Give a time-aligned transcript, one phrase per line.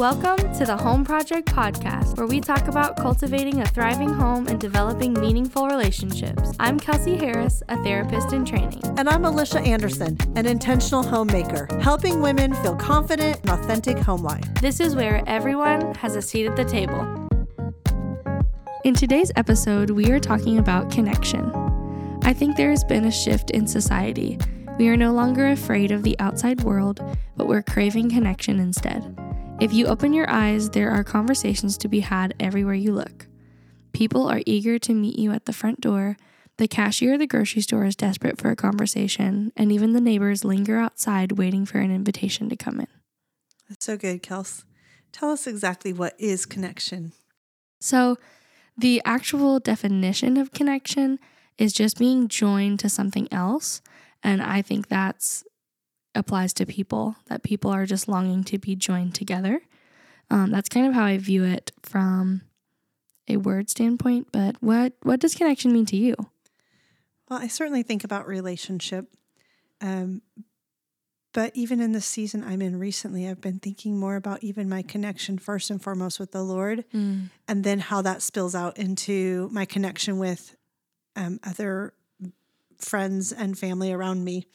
[0.00, 4.58] Welcome to the Home Project Podcast, where we talk about cultivating a thriving home and
[4.58, 6.52] developing meaningful relationships.
[6.58, 8.80] I'm Kelsey Harris, a therapist in training.
[8.96, 14.42] And I'm Alicia Anderson, an intentional homemaker, helping women feel confident in authentic home life.
[14.62, 17.02] This is where everyone has a seat at the table.
[18.84, 21.52] In today's episode, we are talking about connection.
[22.22, 24.38] I think there has been a shift in society.
[24.78, 27.02] We are no longer afraid of the outside world,
[27.36, 29.14] but we're craving connection instead.
[29.60, 33.26] If you open your eyes, there are conversations to be had everywhere you look.
[33.92, 36.16] People are eager to meet you at the front door.
[36.56, 40.46] The cashier at the grocery store is desperate for a conversation, and even the neighbors
[40.46, 42.86] linger outside waiting for an invitation to come in.
[43.68, 44.64] That's so good, Kels.
[45.12, 47.12] Tell us exactly what is connection.
[47.82, 48.16] So,
[48.78, 51.18] the actual definition of connection
[51.58, 53.82] is just being joined to something else.
[54.22, 55.44] And I think that's
[56.14, 59.60] applies to people, that people are just longing to be joined together.
[60.30, 62.42] Um, that's kind of how I view it from
[63.28, 64.28] a word standpoint.
[64.32, 66.14] But what what does connection mean to you?
[67.28, 69.06] Well, I certainly think about relationship.
[69.80, 70.22] Um,
[71.32, 74.82] but even in the season I'm in recently, I've been thinking more about even my
[74.82, 77.30] connection first and foremost with the Lord, Mm.
[77.46, 80.56] and then how that spills out into my connection with
[81.14, 81.94] um, other
[82.78, 84.46] friends and family around me.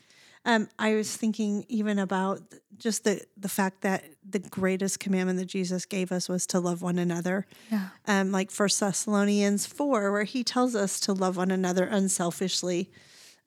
[0.45, 2.41] Um, I was thinking even about
[2.77, 6.81] just the the fact that the greatest commandment that Jesus gave us was to love
[6.81, 7.45] one another.
[7.71, 7.89] Yeah.
[8.07, 12.91] Um, like First Thessalonians four, where he tells us to love one another unselfishly.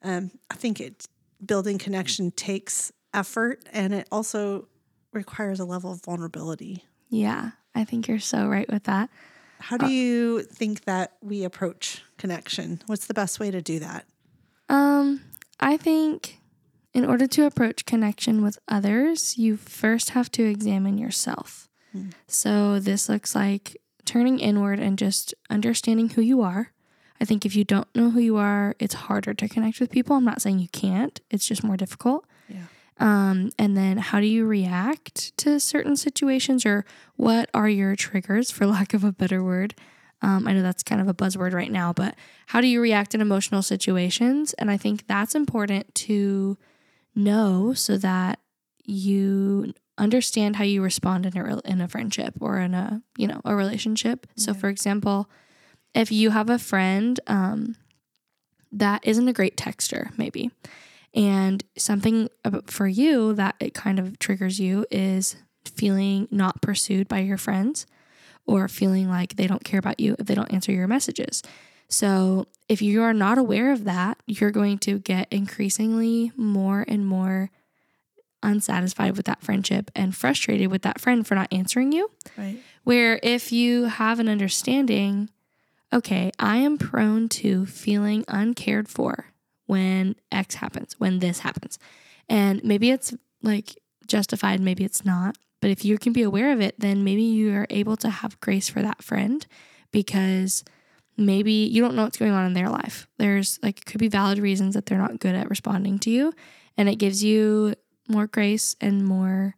[0.03, 1.07] Um, I think it
[1.45, 4.67] building connection takes effort, and it also
[5.13, 6.83] requires a level of vulnerability.
[7.09, 7.51] Yeah.
[7.75, 9.09] I think you're so right with that.
[9.59, 12.81] How do you think that we approach connection?
[12.87, 14.05] What's the best way to do that?
[14.69, 15.21] Um,
[15.59, 16.38] I think
[16.93, 21.69] in order to approach connection with others, you first have to examine yourself.
[21.91, 22.09] Hmm.
[22.27, 26.71] So this looks like turning inward and just understanding who you are.
[27.21, 30.15] I think if you don't know who you are, it's harder to connect with people.
[30.15, 32.25] I'm not saying you can't, it's just more difficult.
[32.47, 32.63] Yeah.
[32.97, 36.85] Um, and then how do you react to certain situations or
[37.15, 39.75] what are your triggers, for lack of a better word?
[40.21, 42.15] Um, I know that's kind of a buzzword right now, but
[42.47, 44.53] how do you react in emotional situations?
[44.53, 46.57] And I think that's important to
[47.15, 48.39] know so that
[48.85, 53.41] you understand how you respond in a in a friendship or in a you know
[53.45, 54.27] a relationship.
[54.35, 55.29] So, for example,
[55.93, 57.75] if you have a friend um,
[58.71, 60.51] that isn't a great texter, maybe,
[61.13, 62.29] and something
[62.65, 67.85] for you that it kind of triggers you is feeling not pursued by your friends
[68.45, 71.43] or feeling like they don't care about you if they don't answer your messages.
[71.89, 77.05] So, if you are not aware of that, you're going to get increasingly more and
[77.05, 77.49] more
[78.43, 82.11] unsatisfied with that friendship and frustrated with that friend for not answering you.
[82.37, 82.59] Right.
[82.83, 85.29] Where if you have an understanding,
[85.91, 89.25] okay, I am prone to feeling uncared for
[89.65, 91.79] when X happens, when this happens.
[92.27, 95.37] And maybe it's like justified, maybe it's not.
[95.61, 98.39] But if you can be aware of it, then maybe you are able to have
[98.39, 99.45] grace for that friend
[99.91, 100.63] because
[101.19, 103.07] maybe you don't know what's going on in their life.
[103.17, 106.33] There's like, it could be valid reasons that they're not good at responding to you.
[106.77, 107.75] And it gives you
[108.07, 109.55] more grace and more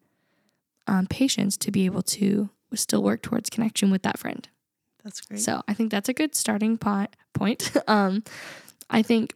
[0.87, 4.47] um, patience to be able to still work towards connection with that friend.
[5.03, 5.39] That's great.
[5.39, 7.71] So I think that's a good starting po- point.
[7.87, 8.23] um,
[8.89, 9.33] I think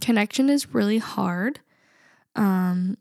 [0.00, 1.60] connection is really hard.
[2.34, 2.96] Um,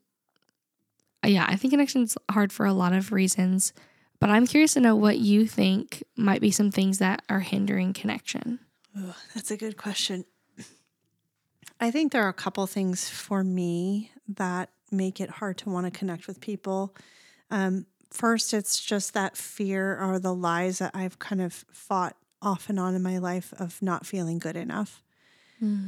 [1.26, 3.74] yeah, I think connection is hard for a lot of reasons,
[4.22, 7.92] but I'm curious to know what you think might be some things that are hindering
[7.92, 8.60] connection.
[8.96, 10.26] Ugh, that's a good question.
[11.80, 15.92] I think there are a couple things for me that make it hard to want
[15.92, 16.96] to connect with people.
[17.50, 22.70] Um, first, it's just that fear or the lies that I've kind of fought off
[22.70, 25.02] and on in my life of not feeling good enough.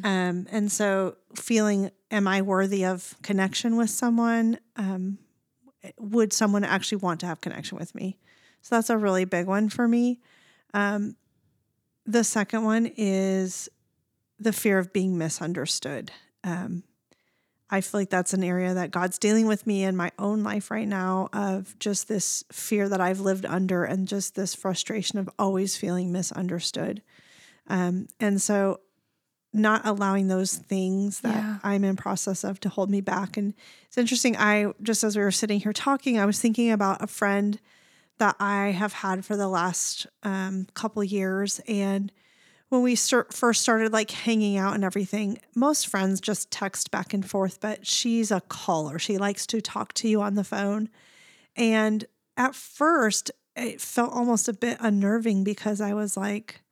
[0.03, 4.59] Um, and so, feeling, am I worthy of connection with someone?
[4.75, 5.17] Um,
[5.97, 8.17] would someone actually want to have connection with me?
[8.61, 10.19] So, that's a really big one for me.
[10.73, 11.15] Um,
[12.05, 13.69] the second one is
[14.39, 16.11] the fear of being misunderstood.
[16.43, 16.83] Um,
[17.69, 20.69] I feel like that's an area that God's dealing with me in my own life
[20.69, 25.27] right now of just this fear that I've lived under and just this frustration of
[25.39, 27.01] always feeling misunderstood.
[27.67, 28.81] Um, and so
[29.53, 31.57] not allowing those things that Yeah.
[31.63, 33.37] I'm in process of to hold me back.
[33.37, 33.53] And
[33.87, 34.35] it's interesting.
[34.37, 37.59] I just as we were sitting here talking, I was thinking about a friend
[38.17, 42.11] that I have had for the last um, couple years, and
[42.69, 47.13] when we start, first started like hanging out and everything, most friends just text back
[47.13, 48.97] and forth, but she's a caller.
[48.97, 50.89] She likes to talk to you on the phone.
[51.55, 52.05] And
[52.35, 56.62] at first, it felt almost a bit unnerving because I was like,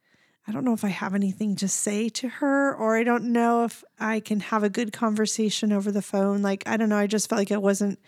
[0.47, 3.63] I don't know if I have anything to say to her, or I don't know
[3.63, 6.41] if I can have a good conversation over the phone.
[6.41, 6.97] Like, I don't know.
[6.97, 7.99] I just felt like it wasn't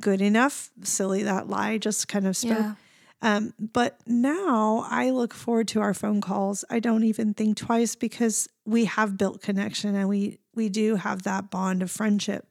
[0.00, 0.70] good enough.
[0.82, 2.58] Silly that lie just kind of spoke.
[2.58, 2.74] Yeah.
[3.22, 6.64] Um, but now I look forward to our phone calls.
[6.70, 11.22] I don't even think twice because we have built connection and we we do have
[11.22, 12.46] that bond of friendship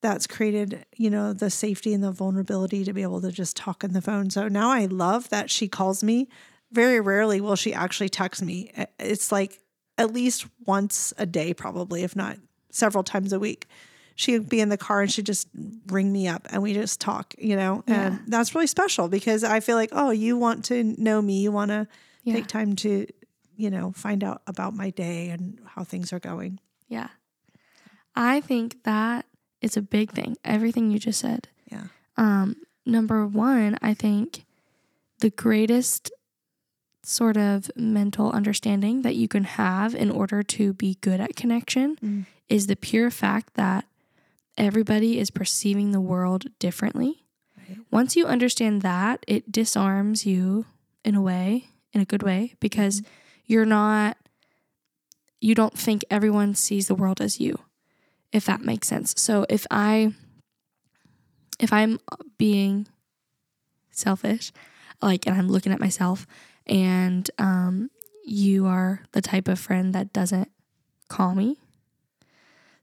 [0.00, 3.84] that's created, you know, the safety and the vulnerability to be able to just talk
[3.84, 4.28] on the phone.
[4.30, 6.28] So now I love that she calls me.
[6.72, 8.72] Very rarely will she actually text me.
[8.98, 9.58] It's like
[9.98, 12.38] at least once a day, probably, if not
[12.70, 13.66] several times a week.
[14.14, 15.48] She'd be in the car and she'd just
[15.88, 19.60] ring me up and we just talk, you know, and that's really special because I
[19.60, 21.88] feel like, oh, you want to know me, you want to
[22.22, 22.34] Yeah.
[22.34, 23.06] take time to,
[23.56, 26.60] you know, find out about my day and how things are going.
[26.88, 27.08] Yeah.
[28.14, 29.24] I think that
[29.62, 30.36] is a big thing.
[30.44, 31.48] Everything you just said.
[31.70, 31.84] Yeah.
[32.18, 34.44] Um, number one, I think
[35.20, 36.10] the greatest
[37.04, 41.96] sort of mental understanding that you can have in order to be good at connection
[41.96, 42.26] Mm.
[42.48, 43.84] is the pure fact that
[44.56, 47.24] everybody is perceiving the world differently.
[47.56, 47.78] Right.
[47.90, 50.66] Once you understand that, it disarms you
[51.04, 53.02] in a way, in a good way, because
[53.46, 54.16] you're not,
[55.40, 57.58] you don't think everyone sees the world as you,
[58.30, 59.14] if that makes sense.
[59.16, 60.12] So if I,
[61.58, 61.98] if I'm
[62.38, 62.86] being
[63.90, 64.52] selfish,
[65.00, 66.26] like, and I'm looking at myself,
[66.66, 67.90] and um,
[68.24, 70.50] you are the type of friend that doesn't
[71.08, 71.58] call me,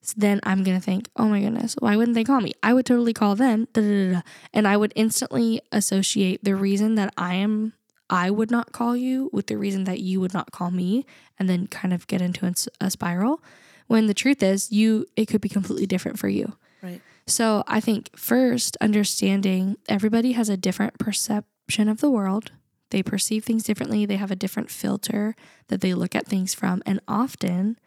[0.02, 2.54] so then I'm gonna think, oh my goodness, why wouldn't they call me?
[2.64, 4.22] I would totally call them, da, da, da, da.
[4.54, 7.74] and I would instantly associate the reason that I am,
[8.10, 11.06] I would not call you with the reason that you would not call me,
[11.38, 13.44] and then kind of get into a spiral.
[13.88, 16.54] When the truth is, you, it could be completely different for you.
[16.82, 17.02] Right.
[17.28, 22.52] So I think first, understanding everybody has a different perception of the world.
[22.92, 24.06] They perceive things differently.
[24.06, 25.36] They have a different filter
[25.68, 26.82] that they look at things from.
[26.86, 27.78] And often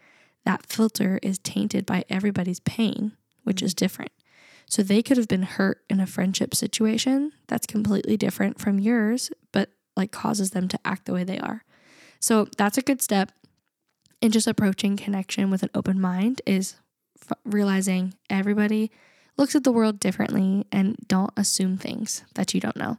[0.45, 3.13] that filter is tainted by everybody's pain,
[3.45, 3.85] which is mm-hmm.
[3.85, 4.13] different.
[4.67, 9.31] So they could have been hurt in a friendship situation that's completely different from yours,
[9.51, 11.65] but like causes them to act the way they are.
[12.21, 13.33] So that's a good step
[14.23, 16.77] in just approaching connection with an open mind is
[17.21, 18.91] f- realizing everybody
[19.37, 22.99] looks at the world differently and don't assume things that you don't know.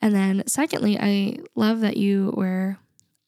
[0.00, 2.78] And then, secondly, I love that you were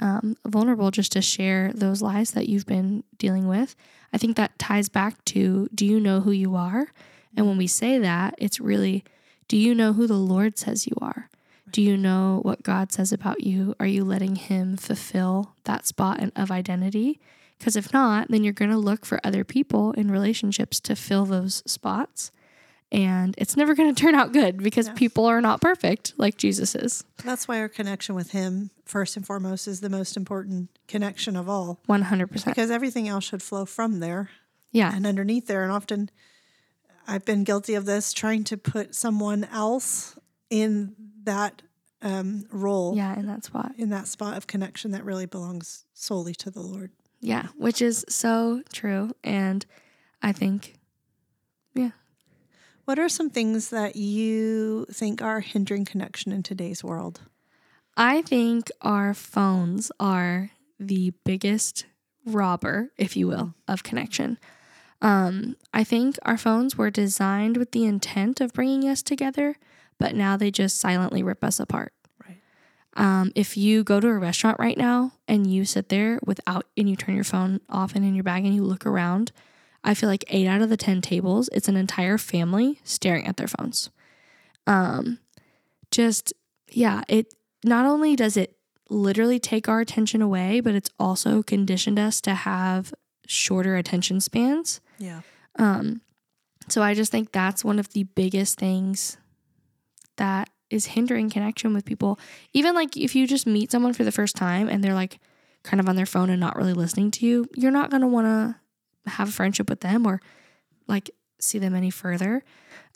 [0.01, 3.75] um, vulnerable just to share those lies that you've been dealing with.
[4.13, 6.89] I think that ties back to do you know who you are?
[7.37, 9.05] And when we say that, it's really
[9.49, 11.31] do you know who the Lord says you are?
[11.71, 13.75] Do you know what God says about you?
[13.81, 17.21] Are you letting Him fulfill that spot of identity?
[17.59, 21.25] Because if not, then you're going to look for other people in relationships to fill
[21.25, 22.31] those spots.
[22.91, 24.95] And it's never going to turn out good because Yeah.
[24.95, 27.05] people are not perfect like Jesus is.
[27.23, 31.49] That's why our connection with Him, first and foremost, is the most important connection of
[31.51, 32.47] all 100%.
[32.47, 34.31] because everything else should flow from there
[34.73, 34.95] Yeah.
[34.95, 35.63] and underneath there.
[35.65, 36.11] And often
[37.07, 40.17] I've been guilty of this, trying to put someone else
[40.51, 40.95] in
[41.25, 41.63] that
[42.01, 43.19] um, role, Yeah.
[43.19, 43.73] in that spot.
[43.77, 46.93] in that spot of connection that really belongs solely to the Lord.
[47.21, 47.49] Yeah.
[47.57, 49.11] Which is so true.
[49.25, 49.67] And
[50.23, 50.78] I think,
[52.89, 57.21] What are some things that you think are hindering connection in today's world?
[57.99, 61.85] I think our phones are the biggest
[62.25, 64.39] robber, if you will, of connection.
[65.03, 69.57] Um, I think our phones were designed with the intent of bringing us together,
[69.99, 71.93] but now they just silently rip us apart.
[72.27, 72.41] Right.
[72.97, 76.89] Um, if you go to a restaurant right now and you sit there without and
[76.89, 79.31] you turn your phone off and in your bag and you look around,
[79.89, 83.39] I feel like eight out of the 10 tables, it's an entire family staring at
[83.39, 83.89] their phones.
[84.67, 85.19] Um,
[85.91, 86.35] just,
[86.71, 87.33] yeah, it
[87.65, 88.55] not only does it
[88.91, 92.93] literally take our attention away, but it's also conditioned us to have
[93.27, 94.83] shorter attention spans.
[94.99, 95.23] Yeah.
[95.59, 96.03] Um,
[96.69, 99.17] so I just think that's one of the biggest things
[100.17, 102.21] that is hindering connection with people.
[102.53, 105.19] Even like if you just meet someone for the first time and they're like
[105.63, 108.07] kind of on their phone and not really listening to you, you're not going to
[108.07, 108.61] want to
[109.09, 110.21] have a friendship with them or
[110.87, 111.11] like
[111.41, 112.43] see them any further.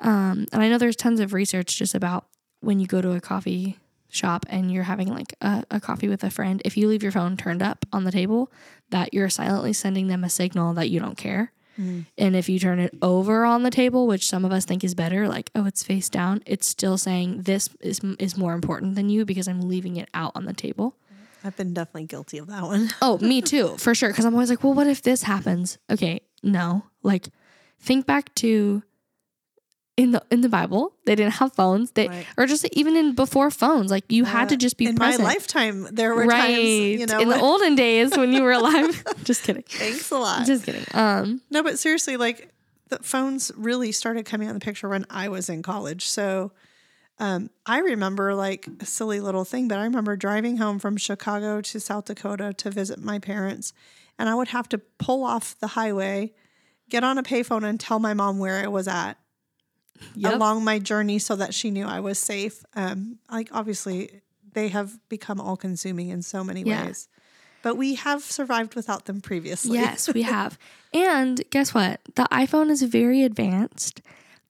[0.00, 2.26] Um, and I know there's tons of research just about
[2.60, 3.78] when you go to a coffee
[4.08, 7.12] shop and you're having like a, a coffee with a friend, if you leave your
[7.12, 8.52] phone turned up on the table,
[8.90, 11.52] that you're silently sending them a signal that you don't care.
[11.80, 12.04] Mm.
[12.18, 14.94] And if you turn it over on the table, which some of us think is
[14.94, 19.08] better, like oh it's face down, it's still saying this is is more important than
[19.08, 20.96] you because I'm leaving it out on the table.
[21.44, 22.90] I've been definitely guilty of that one.
[23.00, 24.10] Oh, me too, for sure.
[24.10, 25.78] Because I'm always like, well, what if this happens?
[25.90, 26.84] Okay, no.
[27.02, 27.28] Like,
[27.80, 28.82] think back to
[29.96, 30.94] in the in the Bible.
[31.04, 31.90] They didn't have phones.
[31.92, 32.26] They Right.
[32.38, 33.90] or just even in before phones.
[33.90, 35.22] Like you had to Uh, just be in present.
[35.22, 35.86] my lifetime.
[35.92, 36.54] There were right.
[36.56, 39.04] times, you know, in the olden days when you were alive.
[39.24, 39.64] just kidding.
[39.68, 40.46] thanks a lot.
[40.46, 40.84] Just kidding.
[40.94, 42.48] Um No, but seriously, like
[42.88, 46.08] the phones really started coming out in the picture when I was in college.
[46.08, 46.52] So
[47.18, 51.60] um, I remember like a silly little thing, but I remember driving home from Chicago
[51.60, 53.72] to South Dakota to visit my parents,
[54.18, 56.32] and I would have to pull off the highway,
[56.88, 59.14] get on a payphone, and tell my mom where I was at
[60.16, 60.34] Yep.
[60.34, 62.64] along my journey so that she knew I was safe.
[62.74, 66.86] Um, like obviously, they have become all consuming in so many Yeah.
[66.86, 67.08] ways.
[67.62, 69.74] But we have survived without them previously.
[69.78, 70.58] Yes, we have.
[70.92, 72.00] and guess what?
[72.16, 74.02] The iPhone is very advanced.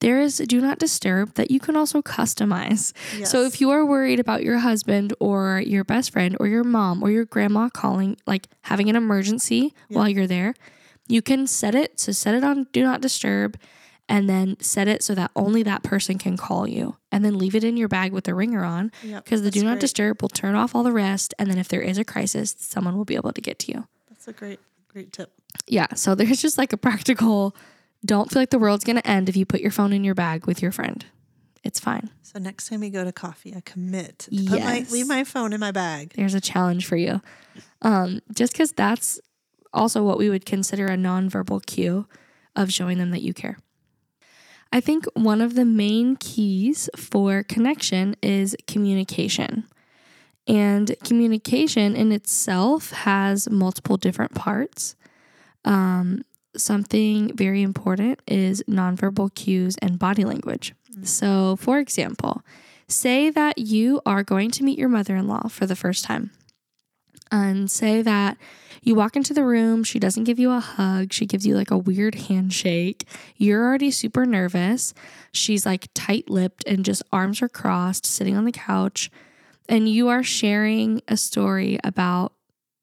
[0.03, 2.91] There is do not disturb that you can also customize.
[3.25, 7.01] So if you are worried about your husband or your best friend or your mom
[7.01, 10.55] or your grandma calling, like having an emergency while you're there,
[11.07, 11.99] you can set it.
[12.01, 13.57] So set it on do not disturb
[14.09, 17.55] and then set it so that only that person can call you and then leave
[17.55, 19.79] it in your bag with the ringer on Yep, because the do not great.
[19.81, 21.33] disturb will turn off all the rest.
[21.39, 23.87] And then if there is a crisis, someone will be able to get to you
[24.09, 25.31] That's a great, great tip.
[25.67, 27.55] yeah so there's just like a practical
[28.05, 30.15] don't feel like the world's going to end if you put your phone in your
[30.15, 31.05] bag with your friend.
[31.63, 32.09] It's fine.
[32.21, 34.91] So next time we go to coffee, I commit to put my, Yes.
[34.91, 36.13] leave my phone in my bag.
[36.15, 37.21] there's a challenge for you.
[37.81, 39.19] Um, just because that's
[39.73, 42.05] also what we would consider a nonverbal cue
[42.55, 43.57] of showing them that you care.
[44.73, 49.65] I think one of the main keys for connection is communication.
[50.47, 54.95] And communication in itself has multiple different parts.
[55.63, 56.23] Um,
[56.55, 60.73] something very important is nonverbal cues and body language.
[60.91, 61.03] Mm-hmm.
[61.05, 62.41] So, for example,
[62.87, 66.31] say that you are going to meet your mother in law for the first time,
[67.31, 68.37] and say that
[68.83, 71.71] you walk into the room, she doesn't give you a hug, she gives you like
[71.71, 73.07] a weird handshake.
[73.37, 74.93] You're already super nervous.
[75.31, 79.09] She's like tight lipped and just arms are crossed, sitting on the couch,
[79.69, 82.33] and you are sharing a story about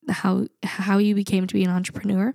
[0.09, 2.35] how how you became to be an entrepreneur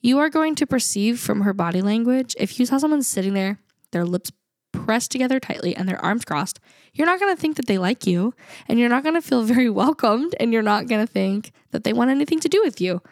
[0.00, 3.58] you are going to perceive from her body language if you saw someone sitting there,
[3.90, 4.30] their lips
[4.72, 6.60] pressed together tightly and their arms crossed,
[6.94, 8.34] you're not going to think that they like you
[8.68, 11.84] and you're not going to feel very welcomed and you're not going to think that
[11.84, 13.02] they want anything to do with you.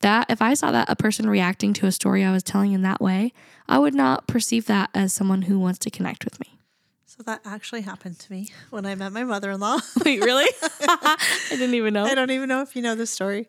[0.00, 2.82] That if I saw that a person reacting to a story I was telling in
[2.82, 3.32] that way,
[3.68, 6.58] I would not perceive that as someone who wants to connect with me.
[7.06, 9.78] So that actually happened to me when I met my mother in law.
[10.04, 10.50] Wait, really?
[10.82, 11.16] I
[11.50, 12.04] didn't even know.
[12.04, 13.48] I don't even know if you know this story.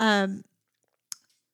[0.00, 0.42] Um,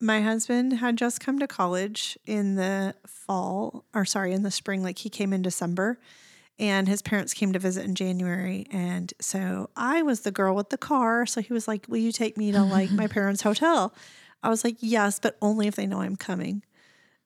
[0.01, 4.83] my husband had just come to college in the fall, or sorry, in the spring.
[4.83, 6.01] Like he came in December,
[6.59, 8.67] and his parents came to visit in January.
[8.71, 11.27] And so I was the girl with the car.
[11.27, 13.95] So he was like, "Will you take me to like my parents' hotel?"
[14.43, 16.65] I was like, "Yes, but only if they know I'm coming."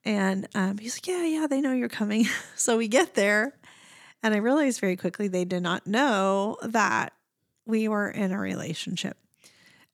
[0.03, 3.57] And um, he's like, "Yeah, yeah, they know you're coming." so we get there,
[4.21, 7.13] and I realized very quickly they did not know that
[7.65, 9.17] we were in a relationship.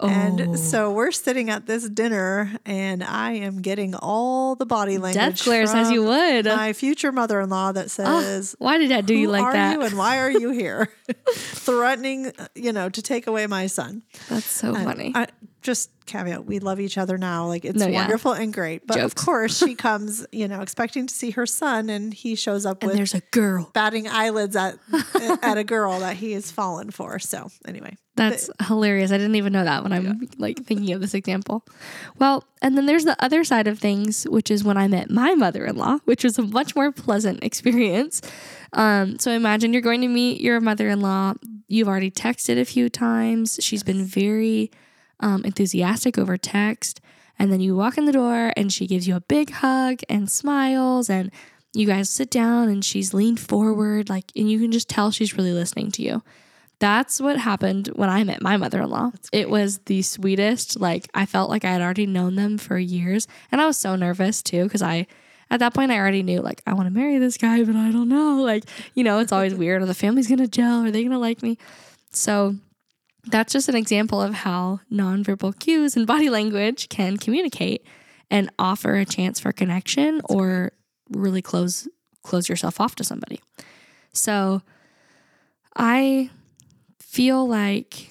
[0.04, 0.08] Oh.
[0.10, 5.14] And so we're sitting at this dinner, and I am getting all the body language.
[5.38, 6.46] death glares as you would.
[6.46, 9.54] My future mother in law that Ah, says, why did I do you like are
[9.54, 9.74] that?
[9.74, 10.90] you and why are you here?
[11.36, 14.04] Threatening, you know, to take away my son.
[14.30, 15.12] That's so funny.
[15.14, 15.28] I,
[15.62, 17.48] just caveat, we love each other now.
[17.48, 18.02] Like it's No, yeah.
[18.02, 18.86] wonderful and great.
[18.88, 22.66] But of course, she comes, you know, expecting to see her son, and he shows
[22.66, 23.70] up and with there's a girl.
[23.74, 24.78] batting eyelids at
[25.42, 27.20] at a girl that he has fallen for.
[27.20, 29.12] So anyway, That's hilarious.
[29.12, 31.64] I didn't even know that when I'm like thinking of this example.
[32.20, 35.36] Well, and then there's the other side of things, which is when I met my
[35.36, 38.22] mother-in-law, which was a much more pleasant experience.
[38.74, 41.36] Um, so imagine you're going to meet your mother-in-law.
[41.68, 43.60] You've already texted a few times.
[43.62, 44.72] She's been very
[45.22, 47.00] um, enthusiastic over text,
[47.40, 50.30] and then you walk in the door and she gives you a big hug and
[50.30, 51.32] smiles and
[51.74, 55.38] you guys sit down and she's leaned forward like and you can just tell she's
[55.38, 56.22] really listening to you
[56.82, 59.12] that's what happened when I met my mother in law.
[59.32, 60.80] It was the sweetest.
[60.80, 63.28] Like, I felt like I had already known them for years.
[63.52, 65.06] And I was so nervous too, because I,
[65.52, 67.92] at that point, I already knew, like, I want to marry this guy, but I
[67.92, 68.42] don't know.
[68.42, 68.64] Like,
[68.96, 69.84] you know, it's always weird.
[69.84, 70.84] Are the family's going to gel?
[70.84, 71.60] Are they going to like me?
[72.12, 72.56] So,
[73.26, 77.86] that's just an example of how nonverbal cues and body language can communicate
[78.30, 80.72] and offer a chance for connection or
[81.10, 81.88] really close
[82.24, 83.42] close yourself off to somebody.
[84.14, 84.62] So
[85.76, 86.30] I
[87.00, 88.10] feel like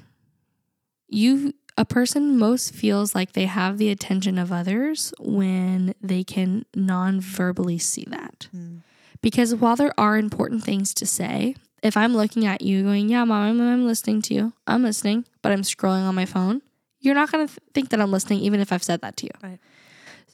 [1.09, 6.67] you a person most feels like they have the attention of others when they can
[6.75, 8.49] non-verbally see that.
[8.51, 8.79] Hmm.
[9.23, 13.25] Because while there are important things to say, if I'm looking at you going, "Yeah,
[13.25, 14.53] mom, I'm, I'm listening to you.
[14.67, 16.63] I'm listening," but I'm scrolling on my phone,
[17.01, 19.27] you're not going to th- think that I'm listening even if I've said that to
[19.27, 19.31] you.
[19.43, 19.59] Right.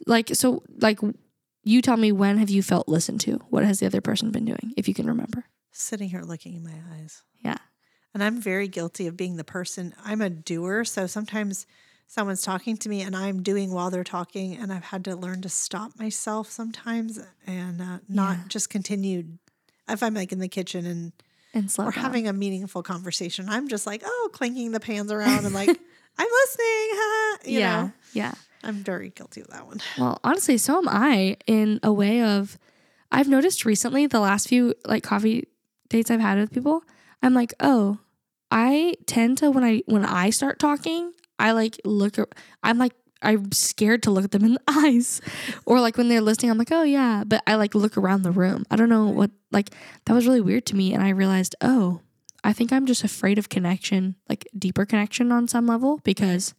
[0.06, 0.98] Like so like
[1.64, 3.36] you tell me when have you felt listened to?
[3.50, 5.44] What has the other person been doing, if you can remember?
[5.72, 7.22] Sitting here looking in my eyes.
[7.44, 7.56] Yeah.
[8.14, 10.84] And I'm very guilty of being the person, I'm a doer.
[10.84, 11.66] So sometimes
[12.06, 14.54] someone's talking to me and I'm doing while they're talking.
[14.56, 18.44] And I've had to learn to stop myself sometimes and uh, not Yeah.
[18.48, 19.24] just continue.
[19.88, 21.12] If I'm like in the kitchen and
[21.56, 22.04] And slow we're down.
[22.04, 25.68] having a meaningful conversation, I'm just like, oh, clanking the pans around and like,
[26.18, 26.66] I'm listening.
[26.68, 27.82] huh," you yeah.
[27.82, 28.34] know, Yeah.
[28.62, 29.80] I'm very guilty of that one.
[29.98, 32.58] Well, honestly, so am I in a way of
[33.10, 35.46] I've noticed recently the last few like coffee
[35.88, 36.82] dates I've had with people,
[37.22, 37.98] I'm like, "Oh,
[38.50, 42.16] I tend to when I when I start talking, I like look
[42.62, 45.20] I'm like I'm scared to look at them in the eyes.
[45.64, 48.30] Or like when they're listening, I'm like, "Oh yeah," but I like look around the
[48.30, 48.64] room.
[48.70, 49.70] I don't know what like
[50.04, 52.00] that was really weird to me and I realized, "Oh,
[52.44, 56.54] I think I'm just afraid of connection, like deeper connection on some level because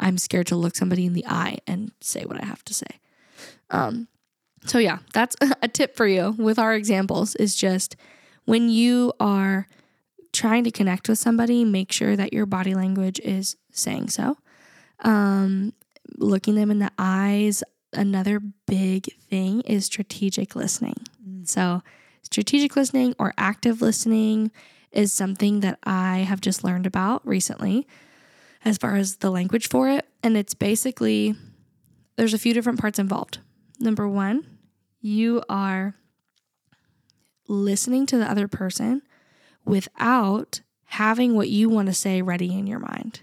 [0.00, 2.86] I'm scared to look somebody in the eye and say what I have to say.
[3.70, 4.08] Um,
[4.66, 7.96] so yeah, that's a tip for you with our examples is just
[8.44, 9.68] when you are
[10.32, 14.36] trying to connect with somebody, make sure that your body language is saying so.
[15.00, 15.72] Um,
[16.16, 17.62] looking them in the eyes.
[17.92, 20.96] Another big thing is strategic listening.
[21.44, 21.82] So,
[22.22, 24.50] strategic listening or active listening
[24.90, 27.86] is something that I have just learned about recently
[28.64, 30.06] as far as the language for it.
[30.22, 31.34] And it's basically,
[32.16, 33.38] there's a few different parts involved.
[33.78, 34.58] Number one,
[35.00, 35.94] you are
[37.48, 39.02] listening to the other person
[39.64, 43.20] without having what you want to say ready in your mind.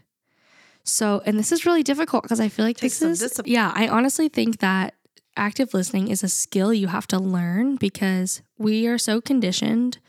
[0.84, 3.54] So, and this is really difficult because I feel like Takes this is, discipline.
[3.54, 4.96] yeah, I honestly think that
[5.38, 10.00] active listening is a skill you have to learn because we are so conditioned.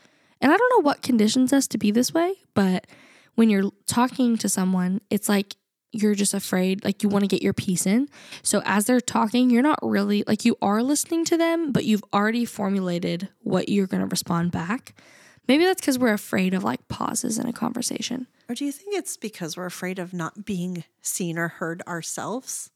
[0.41, 2.87] And I don't know what conditions us to be this way, but
[3.35, 5.55] when you're talking to someone, it's like
[5.91, 8.09] you're just afraid, like you want to get your piece in.
[8.41, 12.03] So as they're talking, you're not really like you are listening to them, but you've
[12.11, 14.95] already formulated what you're going to respond back.
[15.47, 18.27] Maybe that's because we're afraid of like pauses in a conversation.
[18.53, 22.69] Or do you think it's because we're afraid of not being seen or heard ourselves?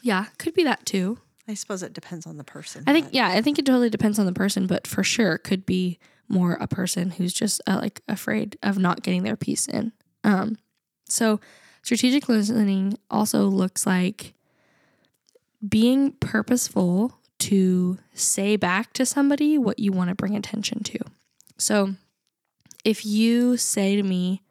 [0.00, 1.18] Yeah, could be that too.
[1.46, 2.82] I suppose it depends on the person.
[2.86, 5.36] I think but- yeah, I think it totally depends on the person, but for sure
[5.36, 5.98] could be
[6.30, 9.92] more a person who's just uh, like afraid of not getting their piece in.
[10.24, 10.56] Um,
[11.06, 11.38] so
[11.82, 14.32] strategic listening also looks like
[15.68, 21.00] being purposeful to say back to somebody what you want to bring attention to.
[21.58, 21.96] So
[22.84, 24.42] if you say to me,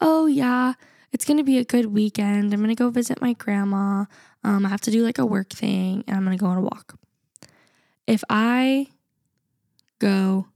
[0.00, 0.74] "Oh yeah,
[1.12, 2.52] it's going to be a good weekend.
[2.52, 4.06] I'm going to go visit my grandma.
[4.44, 6.58] Um, I have to do like a work thing and I'm going to go on
[6.58, 6.98] a walk."
[8.06, 8.88] If I
[9.98, 10.46] go,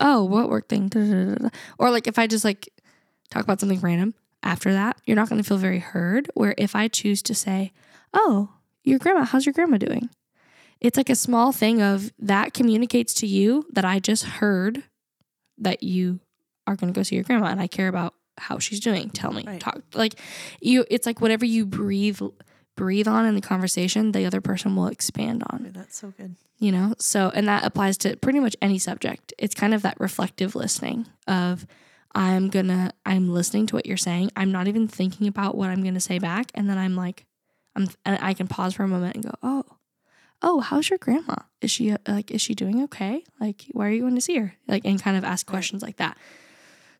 [0.00, 2.68] "Oh, what work thing?" Da, da, da, da," Or like if I just like
[3.30, 6.30] talk about something random after that, you're not going to feel very heard.
[6.34, 7.72] Where if I choose to say,
[8.12, 8.50] "Oh,
[8.84, 10.10] your grandma, how's your grandma doing?"
[10.80, 14.82] It's like a small thing of that communicates to you that I just heard
[15.56, 16.18] that you
[16.66, 19.10] are going to go see your grandma and I care about how she's doing.
[19.10, 19.60] Tell me, Right.
[19.60, 20.14] talk like
[20.60, 20.84] you.
[20.90, 22.20] It's like whatever you breathe,
[22.76, 25.64] breathe on in the conversation, the other person will expand on.
[25.64, 26.36] Boy, that's so good.
[26.58, 29.32] You know, so and that applies to pretty much any subject.
[29.38, 31.66] It's kind of that reflective listening of
[32.14, 34.30] I'm gonna I'm listening to what you're saying.
[34.36, 37.26] I'm not even thinking about what I'm gonna say back, and then I'm like,
[37.74, 39.64] I'm and I can pause for a moment and go, oh,
[40.40, 41.34] oh, how's your grandma?
[41.60, 43.24] Is she uh, like is she doing okay?
[43.40, 44.54] Like, why are you going to see her?
[44.68, 45.52] Like, and kind of ask Right.
[45.54, 46.16] questions like that.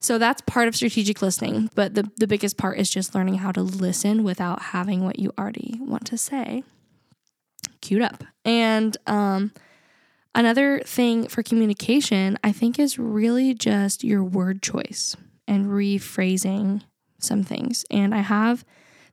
[0.02, 3.52] So that's part of strategic listening, but the the biggest part is just learning how
[3.52, 6.64] to listen without having what you already want to say
[7.82, 8.24] queued up.
[8.46, 9.52] And um,
[10.34, 15.14] another thing for communication, I think, is really just your word choice
[15.46, 16.82] and rephrasing
[17.18, 17.84] some things.
[17.90, 18.64] And I have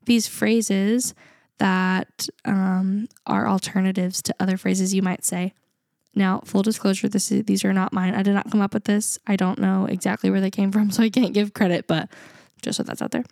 [0.06, 1.13] these phrases
[1.58, 5.54] that um, are alternatives to other phrases you might say.
[6.15, 8.15] Now, full disclosure, this is, these are not mine.
[8.15, 9.19] I did not come up with this.
[9.28, 12.10] I don't know exactly where they came from, so I can't give credit, but
[12.62, 13.24] just so that's out there.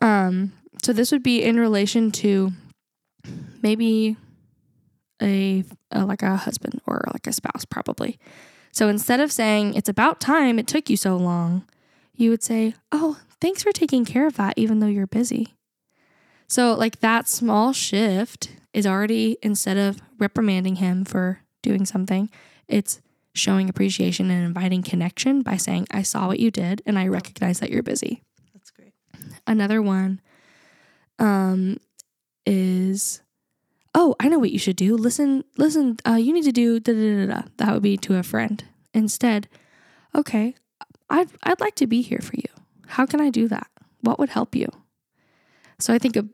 [0.00, 2.52] Um, so this would be in relation to
[3.62, 4.16] maybe
[5.20, 8.18] a, a like a husband or like a spouse probably.
[8.72, 11.64] So instead of saying it's about time it took you so long,
[12.16, 15.54] you would say, "Oh, thanks for taking care of that even though you're busy."
[16.48, 22.30] So like that small shift is already instead of reprimanding him for doing something,
[22.68, 23.00] it's
[23.34, 27.60] showing appreciation and inviting connection by saying, "I saw what you did and I recognize
[27.60, 28.22] that you're busy."
[28.52, 28.92] That's great.
[29.46, 30.20] Another one
[31.18, 31.78] um
[32.44, 33.22] is
[33.94, 34.96] oh, I know what you should do.
[34.96, 37.42] Listen, listen, uh, you need to do da da da da.
[37.58, 38.64] That would be to a friend.
[38.94, 39.48] Instead,
[40.14, 40.54] okay,
[41.10, 42.48] I'd I'd like to be here for you.
[42.86, 43.68] How can I do that?
[44.00, 44.68] What would help you?
[45.78, 46.24] So I think a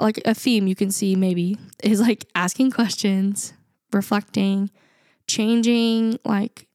[0.00, 3.54] like a theme you can see maybe is like asking questions,
[3.92, 4.70] reflecting,
[5.26, 6.66] changing, like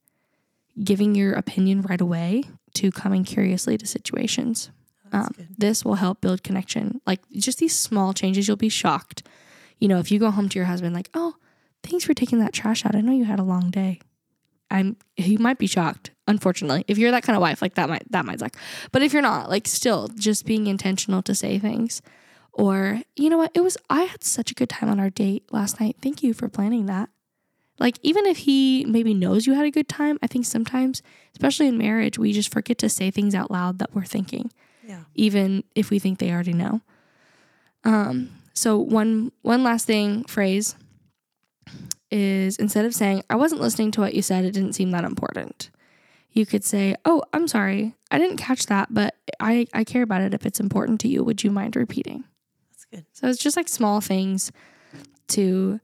[0.82, 4.70] giving your opinion right away to coming curiously to situations.
[5.12, 7.00] Um, this will help build connection.
[7.06, 9.22] Like just these small changes, you'll be shocked.
[9.78, 11.36] You know, if you go home to your husband, like, oh,
[11.82, 12.94] thanks for taking that trash out.
[12.94, 14.00] I know you had a long day.
[14.70, 16.84] I'm he might be shocked, unfortunately.
[16.88, 18.56] If you're that kind of wife, like that might that might suck.
[18.90, 22.02] But if you're not, like still just being intentional to say things.
[22.58, 25.44] Or, you know what, it was I had such a good time on our date
[25.52, 25.96] last night.
[26.00, 27.10] Thank you for planning that.
[27.78, 31.02] Like even if he maybe knows you had a good time, I think sometimes,
[31.34, 34.50] especially in marriage, we just forget to say things out loud that we're thinking
[34.82, 35.02] Yeah.
[35.14, 36.80] even if we think they already know.
[37.84, 40.76] Um, so one one last thing phrase
[42.10, 45.04] is instead of saying I wasn't listening to what you said, it didn't seem that
[45.04, 45.68] important.
[46.32, 50.22] You could say, "Oh, I'm sorry, I didn't catch that, but I I care about
[50.22, 50.32] it.
[50.32, 52.24] If it's important to you, would you mind repeating?"
[52.90, 53.06] That's good.
[53.12, 54.52] So it's just like small things
[55.28, 55.80] to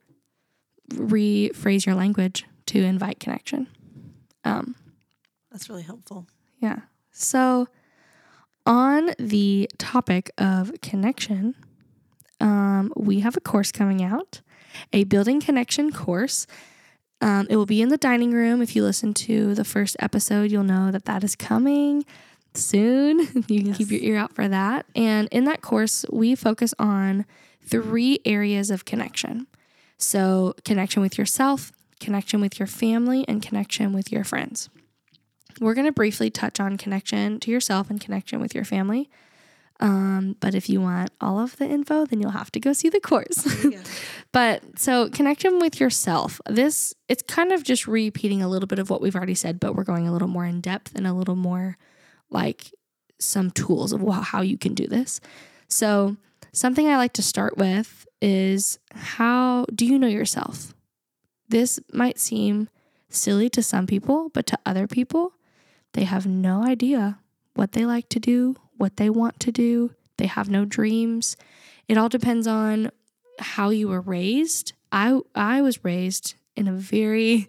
[0.91, 3.69] rephrase your language to invite connection.
[4.45, 4.75] Um,
[5.51, 6.27] That's really helpful.
[6.59, 6.81] yeah.
[7.13, 7.69] So,
[8.65, 11.55] on the topic of connection,
[12.41, 14.41] um, we have a course coming out,
[14.93, 16.47] a building connection course.
[17.21, 18.63] Um, it will be in the dining room.
[18.63, 22.05] If you listen to the first episode, you'll know that that is coming
[22.55, 23.21] soon.
[23.49, 24.87] you can keep your ear out for that.
[24.95, 27.27] And in that course, we focus on
[27.65, 29.47] three areas of connection.
[29.99, 34.69] So, connection with yourself, connection with your family, and connection with your friends.
[35.61, 39.09] We're going to briefly touch on connection to yourself and connection with your family.
[39.81, 42.89] Um, but if you want all of the info, then you'll have to go see
[42.89, 43.47] the course.
[44.33, 46.41] but so connection with yourself.
[46.49, 49.75] This it's kind of just repeating a little bit of what we've already said, but
[49.75, 51.77] we're going a little more in depth and a little more
[52.33, 52.73] like
[53.19, 55.21] some tools of how you can do this.
[55.69, 56.17] So
[56.53, 60.75] something I like to start with is how do you know yourself?
[61.49, 62.69] This might seem
[63.09, 65.33] silly to some people, but to other people,
[65.93, 67.19] they have no idea
[67.55, 69.93] what they like to do, what they want to do.
[70.17, 71.37] They have no dreams.
[71.89, 72.91] It all depends on
[73.39, 74.73] how you were raised.
[74.91, 77.49] I I was raised in a very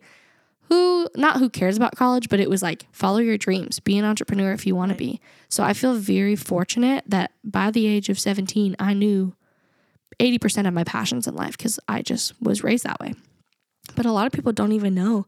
[0.73, 4.05] who not who cares about college, but it was like follow your dreams, be an
[4.05, 4.97] entrepreneur if you want Right.
[4.97, 5.21] to be.
[5.49, 9.35] So I feel very fortunate that by the age of 17, I knew
[10.19, 13.13] 80% of my passions in life because I just was raised that way.
[13.95, 15.25] But a lot of people don't even know.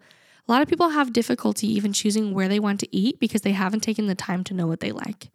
[0.47, 3.51] A lot of people have difficulty even choosing where they want to eat because they
[3.53, 5.29] haven't taken the time to know what they like.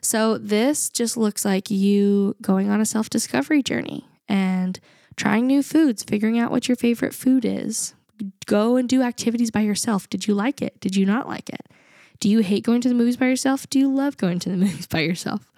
[0.00, 4.78] So, this just looks like you going on a self discovery journey and
[5.16, 7.94] trying new foods, figuring out what your favorite food is.
[8.46, 10.08] Go and do activities by yourself.
[10.08, 10.80] Did you like it?
[10.80, 11.62] Did you not like it?
[12.20, 13.68] Do you hate going to the movies by yourself?
[13.68, 15.50] Do you love going to the movies by yourself?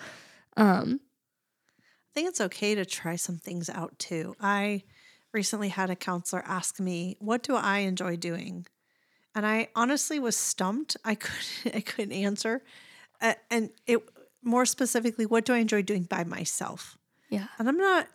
[0.56, 1.00] Um,
[1.80, 4.34] I think it's okay to try some things out too.
[4.40, 4.82] I
[5.32, 8.66] recently had a counselor ask me, "What do I enjoy doing?"
[9.34, 10.96] And I honestly was stumped.
[11.04, 12.62] I couldn't I couldn't answer.
[13.20, 14.00] Uh, and it
[14.42, 16.96] more specifically, what do I enjoy doing by myself?
[17.30, 17.48] yeah.
[17.58, 18.08] And I'm not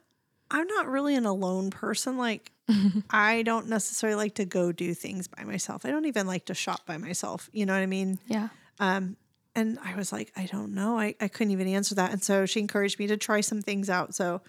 [0.51, 2.51] I'm not really an alone person like
[3.09, 5.85] I don't necessarily like to go do things by myself.
[5.85, 7.49] I don't even like to shop by myself.
[7.51, 8.19] You know what I mean?
[8.27, 8.49] Yeah.
[8.79, 9.17] Um,
[9.55, 10.97] and I was like, I don't know.
[10.97, 12.11] I, I couldn't even answer that.
[12.11, 14.15] And so she encouraged me to try some things out.
[14.15, 14.41] So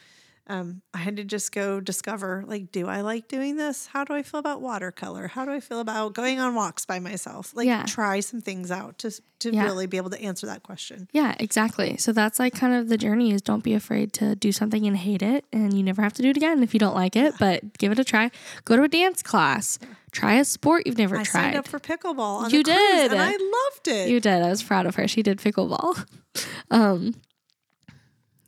[0.46, 3.86] um, I had to just go discover like, do I like doing this?
[3.86, 5.28] How do I feel about watercolor?
[5.28, 7.52] How do I feel about going on walks by myself?
[7.56, 7.84] Like, Yeah.
[7.86, 9.64] try some things out to, to Yeah.
[9.64, 11.08] really be able to answer that question.
[11.12, 11.96] Yeah, exactly.
[11.96, 14.96] So that's like kind of the journey is don't be afraid to do something and
[14.98, 17.34] hate it and you never have to do it again if you don't like it,
[17.40, 18.30] but give it a try.
[18.66, 19.78] Go to a dance class.
[20.12, 21.42] Try a sport you've never I tried.
[21.42, 23.12] signed up for pickleball on You did.
[23.12, 24.10] and I loved it.
[24.10, 24.42] You did.
[24.42, 25.08] I was proud of her.
[25.08, 26.04] She did pickleball.
[26.70, 27.14] um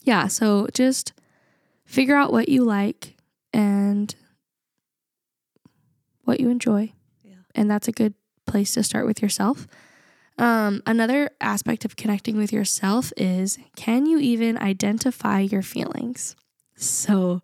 [0.04, 1.12] yeah, so just
[1.86, 3.16] figure out what you like
[3.52, 4.14] and
[6.24, 6.92] what you enjoy.
[7.22, 7.36] Yeah.
[7.54, 8.14] And that's a good
[8.46, 9.66] place to start with yourself.
[10.38, 16.36] Um, another aspect of connecting with yourself is can you even identify your feelings?
[16.76, 17.40] So,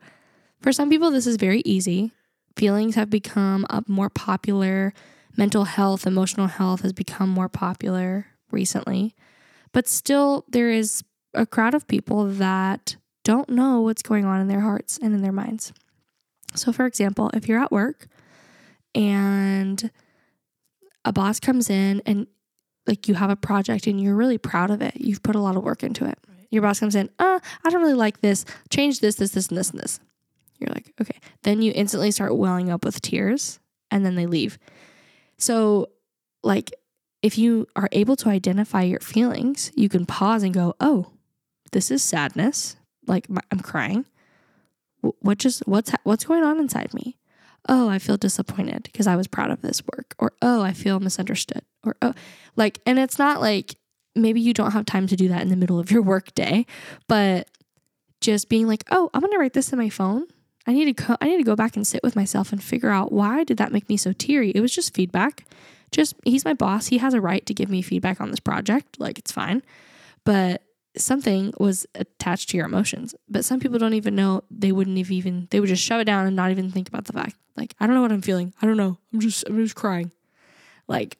[0.61, 2.12] for some people, this is very easy.
[2.57, 4.92] Feelings have become a more popular.
[5.37, 9.14] Mental health, emotional health has become more popular recently.
[9.72, 11.02] But still, there is
[11.33, 15.23] a crowd of people that don't know what's going on in their hearts and in
[15.23, 15.73] their minds.
[16.55, 18.09] So, for example, if you're at work
[18.95, 19.91] and
[21.05, 22.27] a boss comes in and
[22.87, 25.57] like you have a project and you're really proud of it, you've put a lot
[25.57, 26.19] of work into it.
[26.29, 26.47] Right.
[26.51, 28.45] Your boss comes in, uh, I don't really like this.
[28.71, 30.01] Change this, this, this, and this, and this.
[30.59, 31.19] You're like, okay.
[31.43, 33.59] Then you instantly start welling up with tears
[33.91, 34.59] and then they leave.
[35.39, 35.91] So,
[36.43, 36.73] like,
[37.23, 41.13] if you are able to identify your feelings, you can pause and go, oh,
[41.71, 42.77] this is sadness.
[43.07, 44.05] Like, my, I'm crying.
[45.01, 47.17] What just what's ha- what's going on inside me?
[47.69, 51.01] Oh, I feel disappointed because I was proud of this work, or oh, I feel
[51.01, 52.15] misunderstood, or oh,
[52.57, 53.77] like, and it's not like
[54.15, 56.67] maybe you don't have time to do that in the middle of your work day,
[57.09, 57.49] but
[58.21, 60.27] just being like, oh, I'm gonna write this in my phone.
[60.67, 62.91] I need to co- I need to go back and sit with myself and figure
[62.91, 64.51] out why did that make me so teary.
[64.55, 65.45] It was just feedback.
[65.91, 66.87] Just he's my boss.
[66.87, 68.99] He has a right to give me feedback on this project.
[69.01, 69.62] Like it's fine,
[70.25, 70.62] but
[70.96, 73.14] something was attached to your emotions.
[73.28, 74.42] But some people don't even know.
[74.50, 75.48] They wouldn't have even.
[75.50, 77.37] They would just shove it down and not even think about the fact.
[77.57, 78.52] Like I don't know what I'm feeling.
[78.61, 78.98] I don't know.
[79.12, 80.12] I'm just I'm just crying.
[80.88, 81.18] Like,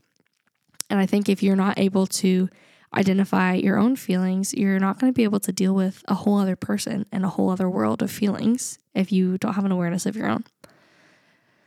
[0.91, 2.49] and I think if you're not able to
[2.95, 6.39] identify your own feelings, you're not going to be able to deal with a whole
[6.39, 10.05] other person and a whole other world of feelings if you don't have an awareness
[10.05, 10.45] of your own.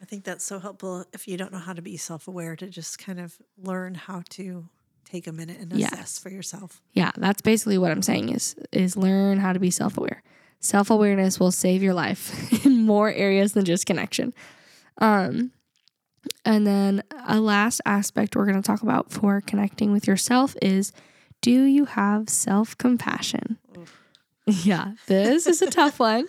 [0.02, 2.68] I think that's so helpful if you don't know how to be self aware to
[2.68, 4.70] just kind of learn how to
[5.06, 5.94] take a minute and Yes.
[5.94, 6.82] assess for yourself.
[6.94, 10.22] Yeah, that's basically what I'm saying is is learn how to be self-aware.
[10.60, 14.34] Self-awareness will save your life in more areas than just connection.
[14.98, 15.52] Um
[16.44, 20.92] and then a last aspect we're going to talk about for connecting with yourself is
[21.42, 23.60] do you have self-compassion?
[24.48, 26.28] Yeah, this is a tough one.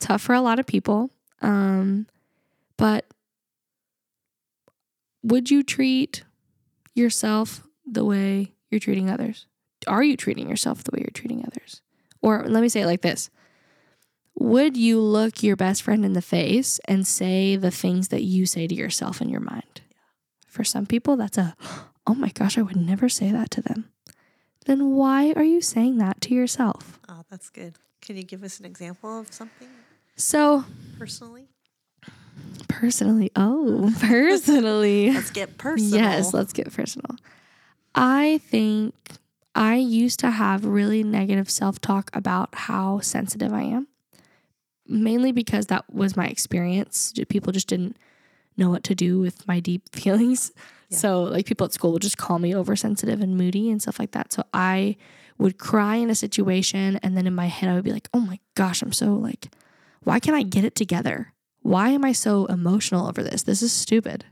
[0.00, 1.10] Tough for a lot of people.
[1.40, 2.06] Um
[2.76, 3.06] but
[5.22, 6.24] would you treat
[6.94, 9.46] yourself the way you're treating others?
[9.86, 11.80] Are you treating yourself the way you're treating others?
[12.20, 13.30] Or let me say it like this
[14.36, 18.46] Would you look your best friend in the face and say the things that you
[18.46, 19.80] say to yourself in your mind?
[20.46, 21.56] For some people, that's a,
[22.06, 23.90] oh my gosh, I would never say that to them.
[24.66, 27.00] Then why are you saying that to yourself?
[27.08, 27.74] Oh, that's good.
[28.00, 29.68] Can you give us an example of something
[30.16, 30.64] So,
[30.98, 31.48] personally?
[32.68, 35.12] personally, oh, personally.
[35.12, 36.00] Let's get personal.
[36.00, 37.16] Yes, let's get personal.
[37.94, 38.94] I think
[39.54, 43.88] I used to have really negative self talk about how sensitive I am,
[44.86, 47.12] mainly because that was my experience.
[47.28, 47.96] People just didn't
[48.56, 50.52] know what to do with my deep feelings.
[50.88, 50.98] Yeah.
[50.98, 54.12] So, like, people at school would just call me oversensitive and moody and stuff like
[54.12, 54.32] that.
[54.32, 54.96] So, I
[55.38, 58.20] would cry in a situation, and then in my head, I would be like, oh
[58.20, 59.48] my gosh, I'm so like,
[60.04, 61.32] why can't I get it together?
[61.62, 63.42] Why am I so emotional over this?
[63.42, 64.24] This is stupid.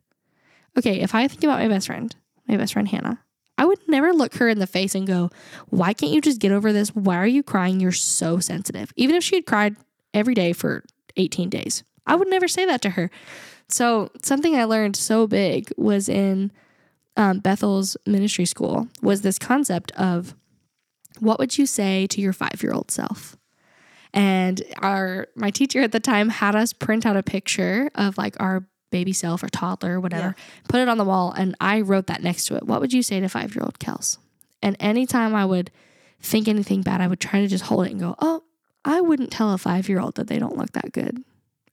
[0.78, 2.14] Okay, if I think about my best friend,
[2.46, 3.20] my best friend Hannah,
[3.60, 5.28] I would never look her in the face and go,
[5.68, 6.94] Why can't you just get over this?
[6.94, 7.78] Why are you crying?
[7.78, 8.90] You're so sensitive.
[8.96, 9.76] Even if she had cried
[10.14, 10.82] every day for
[11.18, 13.10] 18 days, I would never say that to her.
[13.68, 16.52] So, something I learned so big was in
[17.18, 20.34] um, Bethel's ministry school was this concept of
[21.18, 23.36] what would you say to your five year old self?
[24.14, 28.36] And our my teacher at the time had us print out a picture of like
[28.40, 30.34] our baby self or toddler or whatever,
[30.68, 32.64] put it on the wall, and I wrote that next to it.
[32.64, 34.18] What would you say to five year old Kels?
[34.62, 35.70] And anytime I would
[36.20, 38.44] think anything bad, I would try to just hold it and go, Oh,
[38.84, 41.22] I wouldn't tell a five year old that they don't look that good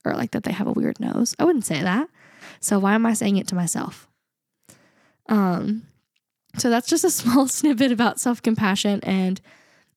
[0.05, 1.35] or like that they have a weird nose.
[1.37, 2.09] I wouldn't say that.
[2.59, 4.07] So why am I saying it to myself?
[5.27, 5.83] Um,
[6.57, 8.99] so that's just a small snippet about self compassion.
[9.03, 9.41] And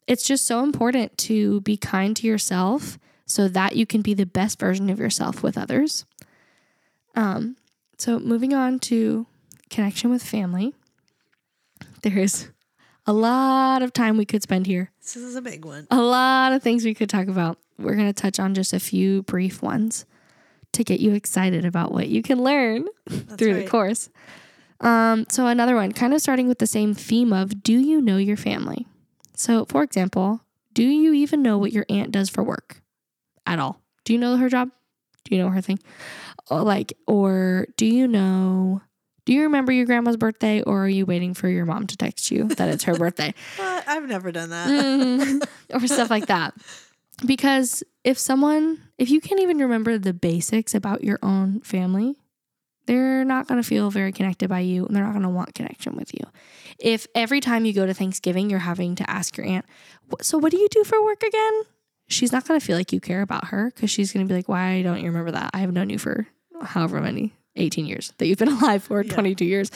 [0.06, 4.26] it's just so important to be kind to yourself so that you can be the
[4.26, 6.04] best version of yourself with others.
[7.14, 7.56] Um,
[7.98, 9.26] so moving on to
[9.68, 10.74] connection with family,
[12.02, 12.48] there is
[13.06, 15.86] a lot of time we could spend here, This is a big one.
[15.90, 17.58] a lot of things we could talk about.
[17.78, 20.04] We're going to touch on just a few brief ones
[20.72, 23.64] to get you excited about what you can learn through right.
[23.64, 24.10] the course.
[24.80, 28.16] Um, so another one, kind of starting with the same theme of do you know
[28.16, 28.86] your family?
[29.34, 30.42] So, for example,
[30.72, 32.82] do you even know what your aunt does for work
[33.46, 33.80] at all?
[34.04, 34.70] Do you know her job?
[35.30, 35.78] Do you know her thing?
[36.50, 38.82] Like, or do you know?
[39.26, 42.30] Do you remember your grandma's birthday, or are you waiting for your mom to text
[42.32, 43.32] you that it's her birthday?
[43.60, 44.68] I've never done that.
[44.68, 45.46] Mhm.
[45.72, 46.54] or stuff like that.
[47.24, 52.16] Because if someone, if you can't even remember the basics about your own family,
[52.86, 55.54] they're not going to feel very connected by you and they're not going to want
[55.54, 56.24] connection with you.
[56.78, 59.66] If every time you go to Thanksgiving, you're having to ask your aunt,
[60.22, 61.62] So, what do you do for work again?
[62.10, 64.36] She's not going to feel like you care about her because she's going to be
[64.36, 65.50] like, Why don't you remember that?
[65.54, 66.26] I have known you for
[66.62, 69.12] however many 18 years that you've been alive for, Yeah.
[69.12, 69.70] 22 years.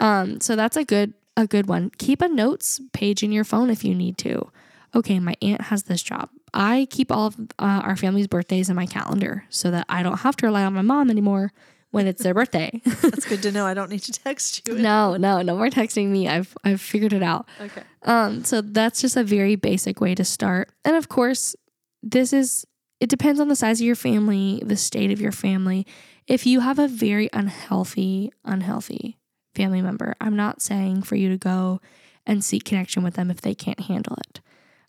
[0.00, 1.90] Um, so that's a good a good one.
[1.98, 4.50] Keep a notes page in your phone if you need to.
[4.94, 6.30] Okay, my aunt has this job.
[6.54, 10.20] I keep all of uh, our family's birthdays in my calendar so that I don't
[10.20, 11.52] have to rely on my mom anymore
[11.90, 12.80] when it's their birthday.
[12.84, 13.66] That's good to know.
[13.66, 14.76] I don't need to text you.
[14.76, 16.28] no, no, no more texting me.
[16.28, 17.48] I've I've figured it out.
[17.60, 17.82] Okay.
[18.02, 20.70] Um, so that's just a very basic way to start.
[20.84, 21.56] And of course,
[22.02, 22.64] this is
[23.00, 25.86] it depends on the size of your family, the state of your family.
[26.26, 29.18] If you have a very unhealthy, unhealthy
[29.54, 31.80] family member, I'm not saying for you to go
[32.26, 34.40] and seek connection with them if they can't handle it.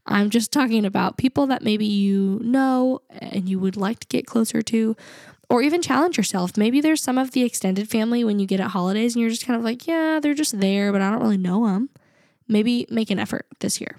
[0.05, 4.25] I'm just talking about people that maybe you know and you would like to get
[4.25, 4.95] closer to,
[5.49, 6.57] or even challenge yourself.
[6.57, 9.45] Maybe there's some of the extended family when you get at holidays and you're just
[9.45, 11.89] kind of like, yeah, they're just there, but I don't really know them.
[12.47, 13.97] Maybe make an effort this year.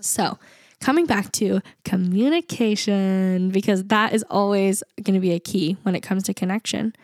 [0.00, 0.38] So,
[0.80, 6.00] coming back to communication, because that is always going to be a key when it
[6.00, 6.94] comes to connection.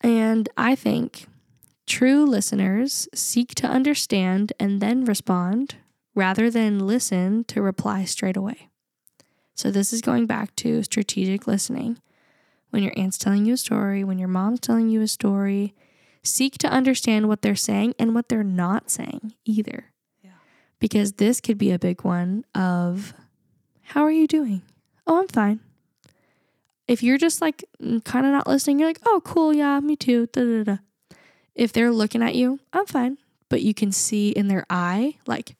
[0.00, 1.26] And I think
[1.86, 5.76] true listeners seek to understand and then respond
[6.14, 8.68] rather than listen to reply straight away.
[9.54, 11.98] So, this is going back to strategic listening.
[12.72, 15.74] When your aunt's telling you a story, when your mom's telling you a story,
[16.22, 19.92] seek to understand what they're saying and what they're not saying either
[20.82, 23.14] because this could be a big one of
[23.82, 24.62] how are you doing?
[25.06, 25.60] Oh, I'm fine.
[26.88, 27.64] If you're just like
[28.04, 30.26] kind of not listening, you're like, oh, cool, yeah, me too.
[30.32, 30.76] Da, da, da.
[31.54, 33.18] If they're looking at you, I'm fine.
[33.48, 35.54] But you can see in their eye, like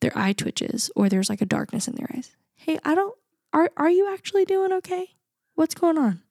[0.00, 2.34] their eye twitches or there's like a darkness in their eyes.
[2.56, 3.16] Hey, I don't,
[3.52, 5.10] are, are you actually doing okay?
[5.54, 6.22] What's going on?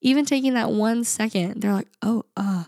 [0.00, 2.64] Even taking that one second, they're like, oh, uh,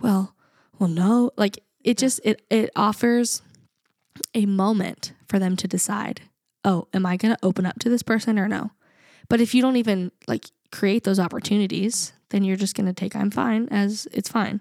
[0.00, 0.34] well,
[0.78, 1.30] well, no.
[1.36, 3.42] Like it just, it, it offers
[4.34, 6.22] a moment for them to decide,
[6.64, 8.70] oh, am I going to open up to this person or no?
[9.28, 13.14] But if you don't even like create those opportunities, then you're just going to take
[13.14, 14.60] I'm fine as it's fine.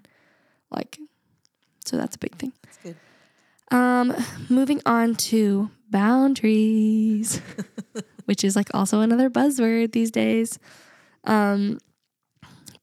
[0.72, 1.00] Like,
[1.86, 2.54] so that's a big thing.
[2.64, 2.96] That's good.
[3.72, 4.16] Um,
[4.50, 7.42] moving on to boundaries,
[8.26, 10.60] which is like also another buzzword these days.
[11.24, 11.80] Um,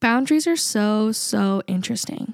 [0.06, 2.32] boundaries are so, so interesting.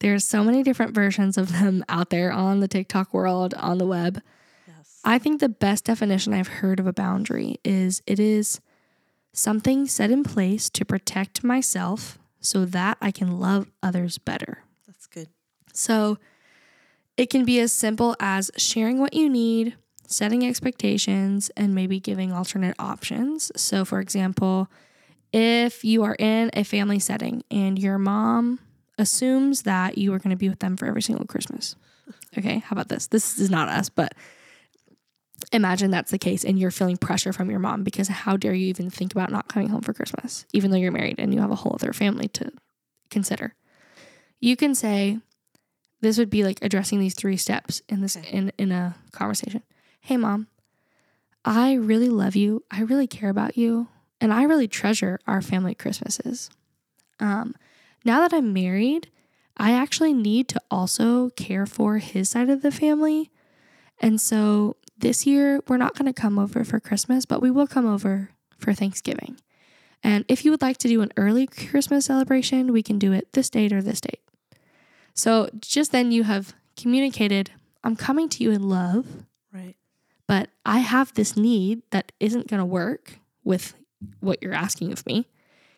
[0.00, 3.86] There's so many different versions of them out there on the TikTok world, on the
[3.86, 4.20] web.
[4.66, 5.00] Yes.
[5.04, 8.60] I think the best definition I've heard of a boundary is it is
[9.32, 14.64] something set in place to protect myself so that I can love others better.
[14.84, 15.28] That's good.
[15.72, 16.18] So
[17.16, 19.76] it can be as simple as sharing what you need,
[20.08, 23.52] setting expectations, and maybe giving alternate options.
[23.54, 24.68] So, for example,
[25.32, 28.58] if you are in a family setting and your mom
[28.98, 31.76] assumes that you are going to be with them for every single Christmas.
[32.36, 33.06] Okay, how about this?
[33.06, 34.14] This is not us, but
[35.52, 38.66] imagine that's the case and you're feeling pressure from your mom because how dare you
[38.66, 41.50] even think about not coming home for Christmas, even though you're married and you have
[41.50, 42.52] a whole other family to
[43.10, 43.54] consider.
[44.38, 45.18] You can say,
[46.00, 49.62] this would be like addressing these three steps in this in, in a conversation.
[50.00, 50.46] Hey mom,
[51.44, 52.64] I really love you.
[52.70, 53.88] I really care about you.
[54.20, 56.50] And I really treasure our family Christmases.
[57.18, 57.54] Um,
[58.04, 59.10] now that I'm married,
[59.56, 63.30] I actually need to also care for his side of the family.
[64.00, 67.66] And so this year, we're not going to come over for Christmas, but we will
[67.66, 69.38] come over for Thanksgiving.
[70.02, 73.32] And if you would like to do an early Christmas celebration, we can do it
[73.32, 74.20] this date or this date.
[75.14, 77.50] So just then you have communicated,
[77.84, 79.06] I'm coming to you in love,
[79.52, 79.76] Right.
[80.26, 83.74] but I have this need that isn't going to work with
[84.20, 85.26] what you're asking of me.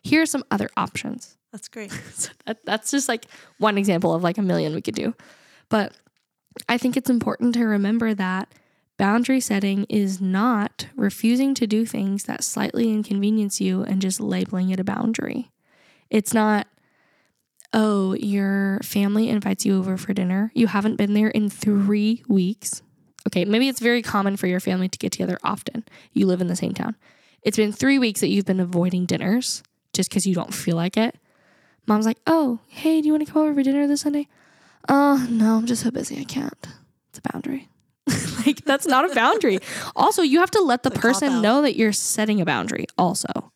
[0.01, 1.37] Here are some other options.
[1.51, 1.91] That's great.
[1.91, 3.25] So that, that's just like
[3.59, 5.13] one example of like a million we could do.
[5.69, 5.93] But
[6.67, 8.51] I think it's important to remember that
[8.97, 14.71] boundary setting is not refusing to do things that slightly inconvenience you and just labeling
[14.71, 15.51] it a boundary.
[16.09, 16.67] It's not,
[17.71, 20.51] oh, your family invites you over for dinner.
[20.55, 22.81] You haven't been there in three weeks.
[23.27, 25.85] Okay, maybe it's very common for your family to get together often.
[26.13, 26.95] You live in the same town.
[27.43, 30.97] It's been three weeks that you've been avoiding dinners just because you don't feel like
[30.97, 31.15] it.
[31.85, 34.27] Mom's like, oh, hey, do you want to come over for dinner this Sunday?
[34.87, 36.19] Oh, no, I'm just so busy.
[36.19, 36.67] I can't.
[37.09, 37.69] It's a boundary.
[38.45, 39.59] like, that's not a boundary.
[39.95, 43.51] also, you have to let the It's person know that you're setting a boundary, also.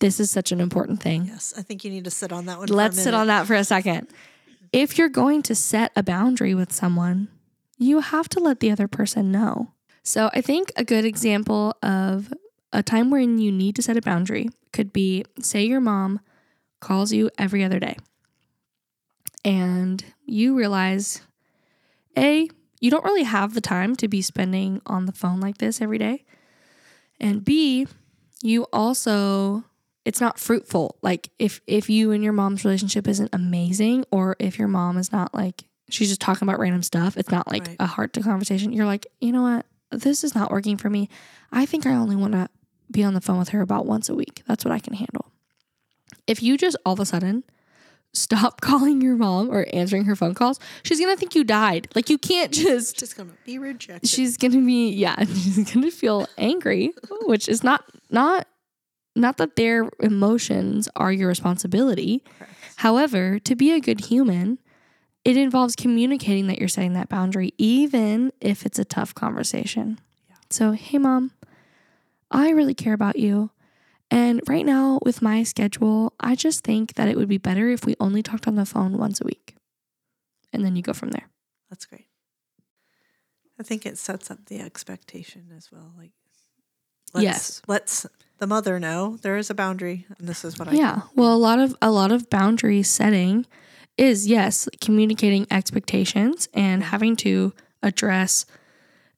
[0.00, 1.26] This is such an important thing.
[1.26, 1.52] Yes.
[1.56, 2.68] I think you need to sit on that one.
[2.68, 4.08] Let's sit on that for a second.
[4.72, 7.28] If you're going to set a boundary with someone,
[7.78, 9.72] you have to let the other person know.
[10.02, 12.32] So I think a good example of
[12.72, 16.20] a time when you need to set a boundary could be say your mom
[16.80, 17.96] calls you every other day
[19.44, 21.22] and you realize
[22.16, 22.48] A,
[22.80, 25.98] you don't really have the time to be spending on the phone like this every
[25.98, 26.24] day.
[27.20, 27.86] And B,
[28.42, 29.64] you also
[30.04, 30.96] it's not fruitful.
[31.02, 35.12] Like if if you and your mom's relationship isn't amazing or if your mom is
[35.12, 37.76] not like she's just talking about random stuff, it's not like Right.
[37.80, 38.72] a heart to conversation.
[38.72, 39.66] You're like, "You know what?
[39.90, 41.08] This is not working for me.
[41.50, 42.48] I think I only want to
[42.90, 44.42] be on the phone with her about once a week.
[44.46, 45.32] That's what I can handle."
[46.26, 47.44] If you just all of a sudden
[48.14, 51.88] stop calling your mom or answering her phone calls, she's to think you died.
[51.94, 54.08] Like you can't just Just gonna be rejected.
[54.08, 58.46] she's gonna be yeah she's gonna feel angry which is not not
[59.14, 62.52] not that their emotions are your responsibility Correct.
[62.76, 64.58] however to be a good human
[65.24, 69.98] it involves communicating that you're setting that boundary, even if it's a tough conversation.
[70.48, 71.32] So, hey, mom,
[72.30, 73.50] I really care about you.
[74.10, 77.84] And right now, with my schedule, I just think that it would be better if
[77.84, 79.54] we only talked on the phone once a week.
[80.52, 81.28] And then you go from there.
[81.68, 82.06] That's great.
[83.60, 85.92] I think it sets up the expectation as well.
[85.98, 86.12] Like,
[87.12, 87.62] let's, Yes.
[87.66, 88.06] let's
[88.38, 91.02] the mother know there is a boundary, and this is what I Yeah.
[91.14, 93.46] Well, a lot of a lot of boundary setting
[93.96, 96.90] is yes, communicating expectations and mm-hmm.
[96.90, 97.52] having to
[97.82, 98.46] address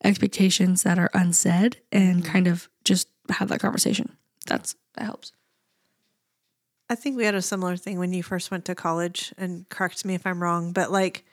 [0.02, 2.32] expectations that are unsaid and mm-hmm.
[2.32, 4.16] kind of just have that conversation.
[4.46, 5.32] That's that helps.
[6.88, 10.04] I think we had a similar thing when you first went to college, and correct
[10.04, 11.24] me if I'm wrong, but like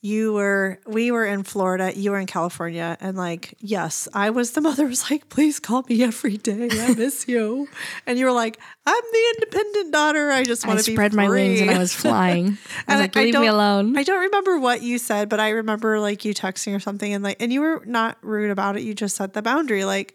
[0.00, 4.52] you were, we were in Florida, you were in California, and like, yes, I was
[4.52, 6.68] the mother was like, please call me every day.
[6.72, 7.68] I miss you.
[8.06, 10.30] And you were like, I'm the independent daughter.
[10.30, 11.70] I just want to be spread my wings and.
[11.70, 12.46] I was flying.
[12.46, 13.98] I was And like, I leave me alone.
[13.98, 17.22] I don't remember what you said, but I remember like you texting or something and
[17.22, 18.82] like and you were not rude about it.
[18.82, 20.14] You just set the boundary like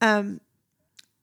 [0.00, 0.40] um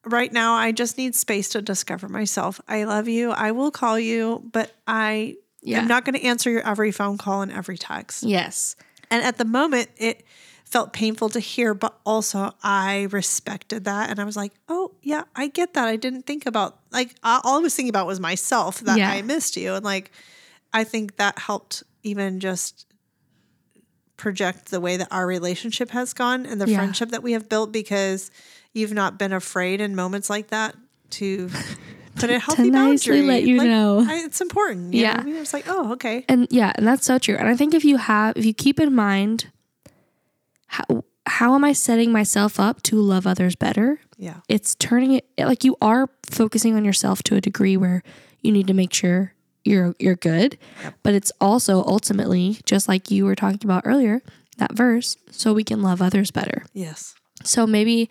[0.05, 2.59] right now I just need space to discover myself.
[2.67, 3.31] I love you.
[3.31, 5.79] I will call you, but I Yeah.
[5.79, 8.23] am not going to answer your every phone call and every text.
[8.23, 8.75] yes.
[9.09, 10.25] And at the moment it
[10.65, 15.23] felt painful to hear, but also I respected that and I was like, "Oh, yeah,
[15.35, 15.87] I get that.
[15.87, 19.11] I didn't think about like all I was thinking about was myself that Yeah.
[19.11, 20.11] I missed you." And like
[20.73, 22.87] I think that helped even just
[24.17, 26.77] project the way that our relationship has gone and the Yeah.
[26.77, 28.31] friendship that we have built because
[28.73, 30.75] you've not been afraid in moments like that
[31.11, 31.49] to
[32.15, 33.27] put a healthy nicely boundary.
[33.27, 34.05] let you Like, know.
[34.07, 34.93] I, it's important.
[34.93, 35.11] you Yeah.
[35.17, 36.25] what I mean, it's like, oh, okay.
[36.27, 37.35] And yeah, and that's so true.
[37.35, 39.47] And I think if you have, if you keep in mind,
[40.67, 43.99] how, how am I setting myself up to love others better?
[44.17, 44.37] Yeah.
[44.49, 48.03] It's turning it like you are focusing on yourself to a degree where
[48.41, 50.57] you need to make sure you're you're good,
[51.03, 54.21] but it's also ultimately just like you were talking about earlier,
[54.57, 56.65] that verse, so we can love others better.
[56.73, 57.15] Yes.
[57.45, 58.09] So maybe,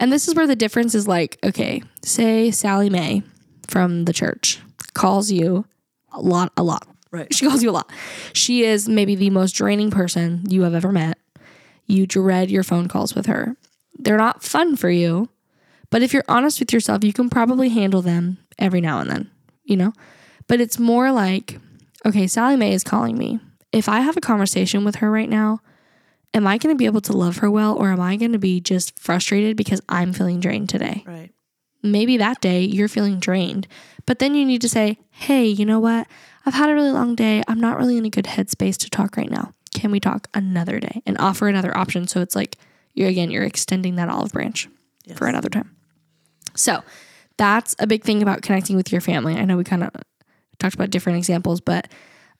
[0.00, 3.22] and this is where the difference is like, okay, say Sally Mae
[3.68, 4.60] from the church
[4.94, 5.64] calls you
[6.12, 6.86] a lot, a lot.
[7.10, 7.32] Right.
[7.32, 7.90] She calls you a lot.
[8.32, 11.18] She is maybe the most draining person you have ever met.
[11.86, 13.56] You dread your phone calls with her.
[13.98, 15.28] They're not fun for you,
[15.90, 19.30] but if you're honest with yourself, you can probably handle them every now and then,
[19.64, 19.92] you know?
[20.48, 21.58] But it's more like,
[22.06, 23.40] okay, Sally Mae is calling me.
[23.72, 25.60] If I have a conversation with her right now,
[26.34, 28.38] am I going to be able to love her well or am I going to
[28.38, 31.04] be just frustrated because I'm feeling drained today?
[31.06, 31.30] Right.
[31.82, 33.66] Maybe that day you're feeling drained,
[34.06, 36.06] but then you need to say, hey, you know what?
[36.46, 37.42] I've had a really long day.
[37.48, 39.52] I'm not really in a good headspace to talk right now.
[39.74, 42.06] Can we talk another day and offer another option?
[42.06, 42.56] So it's like,
[42.94, 44.68] you're again, you're extending that olive branch
[45.04, 45.18] Yes.
[45.18, 45.74] for another time.
[46.54, 46.82] So
[47.36, 49.34] that's a big thing about connecting with your family.
[49.34, 49.90] I know we kind of
[50.58, 51.88] talked about different examples, but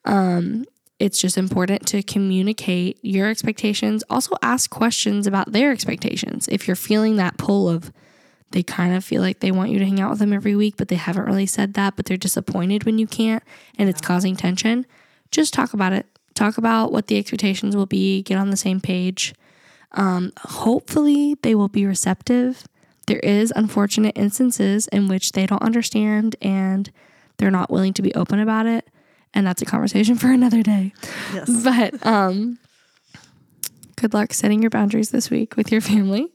[0.05, 0.64] um,
[1.03, 4.05] it's just important to communicate your expectations.
[4.09, 6.46] Also, ask questions about their expectations.
[6.46, 7.92] If you're feeling that pull of
[8.53, 10.76] they kind of feel like they want you to hang out with them every week,
[10.76, 13.42] but they haven't really said that, but they're disappointed when you can't
[13.78, 14.86] and it's causing tension,
[15.30, 16.07] just talk about it.
[16.34, 19.34] Talk about what the expectations will be, get on the same page.
[19.92, 22.64] Um, hopefully, they will be receptive.
[23.07, 26.90] There is unfortunate instances in which they don't understand and
[27.38, 28.88] they're not willing to be open about it,
[29.35, 30.93] and that's a conversation for another day.
[31.33, 31.51] Yes.
[31.64, 32.59] But um,
[33.97, 36.28] good luck setting your boundaries this week with your family.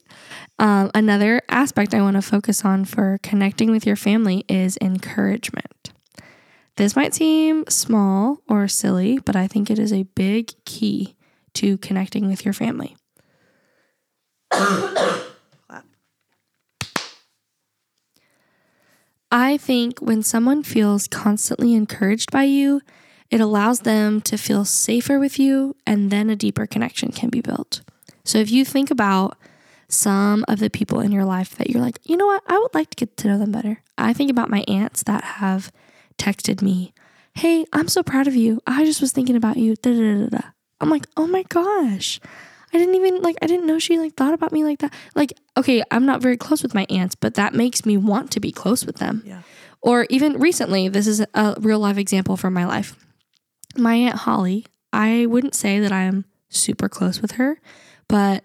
[0.60, 5.92] Um, another aspect I want to focus on for connecting with your family is encouragement.
[6.78, 11.16] This might seem small or silly, but I think it is a big key
[11.56, 12.96] to connecting with your family.
[19.32, 22.82] I think when someone feels constantly encouraged by you,
[23.30, 27.42] it allows them to feel safer with you, and then a deeper connection can be
[27.42, 27.82] built.
[28.24, 29.38] So if you think about
[29.90, 32.74] some of the people in your life that you're like, you know what, I would
[32.74, 33.82] like to get to know them better.
[33.98, 35.72] I think about my aunts that have
[36.18, 36.94] texted me,
[37.34, 38.62] Hey, I'm so proud of you.
[38.66, 39.76] I just was thinking about you.
[39.76, 40.50] Da, da, da.
[40.82, 42.20] I'm like, oh my gosh.
[42.74, 44.94] I didn't even like I didn't know she like thought about me like that.
[45.16, 48.40] Like, okay, I'm not very close with my aunts, but that makes me want to
[48.40, 49.24] be close with them.
[49.26, 49.42] Yeah.
[49.82, 52.96] Or even recently, this is a real life example from my life.
[53.76, 57.60] My Aunt Holly, I wouldn't say that I'm super close with her,
[58.08, 58.44] but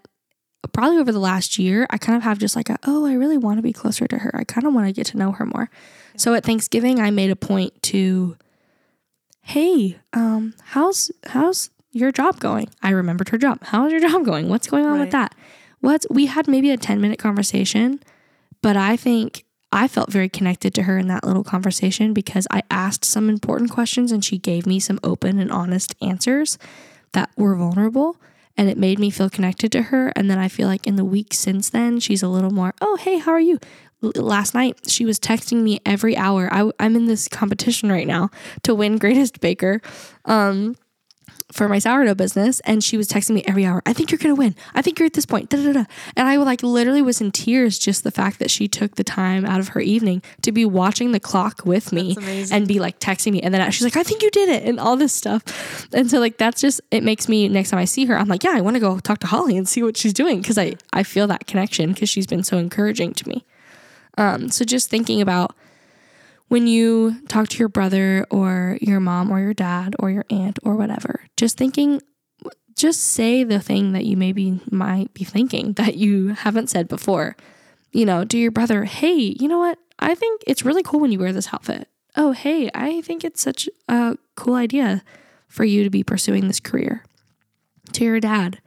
[0.71, 3.37] probably over the last year, I kind of have just like a, oh, I really
[3.37, 4.31] want to be closer to her.
[4.33, 5.69] I kind of want to get to know her more.
[6.15, 8.37] So at Thanksgiving, I made a point to,
[9.41, 12.69] hey, um, how's how's your job going?
[12.81, 13.59] I remembered her job.
[13.63, 14.49] How's your job going?
[14.49, 15.33] What's going on with that?
[15.79, 18.01] What's we had maybe a 10 minute conversation,
[18.61, 22.61] but I think I felt very connected to her in that little conversation because I
[22.69, 26.57] asked some important questions and she gave me some open and honest answers
[27.13, 28.17] that were vulnerable
[28.55, 30.13] and it made me feel connected to her.
[30.15, 32.97] And then I feel like in the week since then, she's a little more, oh,
[32.97, 33.59] hey, how are you?
[34.01, 36.49] Last night, she was texting me every hour.
[36.53, 38.29] I, am in this competition right now
[38.63, 39.81] to win Greatest Baker.
[40.25, 40.75] Um,
[41.53, 44.35] for my sourdough business and she was texting me every hour i think you're gonna
[44.35, 44.55] win.
[44.73, 45.49] I think you're at this point.
[45.49, 45.85] Da, da, da.
[46.15, 49.45] and i like literally was in tears just the fact that she took the time
[49.45, 52.15] out of her evening to be watching the clock with me
[52.51, 53.41] and be like texting me.
[53.41, 55.87] And then she's like i think you did it and all this stuff.
[55.93, 58.43] And so like that's just it makes me next time i see her i'm like
[58.43, 60.75] yeah i want to go talk to holly and see what she's doing because i
[60.91, 63.45] i feel that connection because she's been so encouraging to me.
[64.17, 65.55] Um so just thinking about
[66.47, 70.59] when you talk to your brother or your mom or your dad or your aunt
[70.63, 72.01] or whatever, just thinking,
[72.75, 77.35] just say the thing that you maybe might be thinking that you haven't said before.
[77.91, 79.77] You know, to your brother, hey, you know what?
[79.99, 81.87] I think it's really cool when you wear this outfit.
[82.15, 85.03] Oh, hey, I think it's such a cool idea
[85.47, 87.03] for you to be pursuing this career.
[87.93, 88.59] To your dad,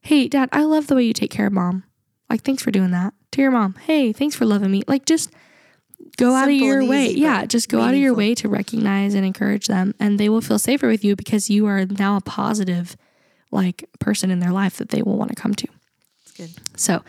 [0.00, 1.84] hey, dad, I love the way you take care of mom.
[2.30, 3.12] Like, thanks for doing that.
[3.32, 4.82] To your mom, hey, thanks for loving me.
[4.86, 5.30] Like, just
[6.16, 7.10] go Simple out of your way.
[7.10, 7.88] Yeah, just go meaningful.
[7.88, 11.04] out of your way to recognize and encourage them and they will feel safer with
[11.04, 12.96] you because you are now a positive
[13.50, 15.68] like person in their life that they will want to come to.
[16.36, 16.50] good.
[16.76, 17.02] So,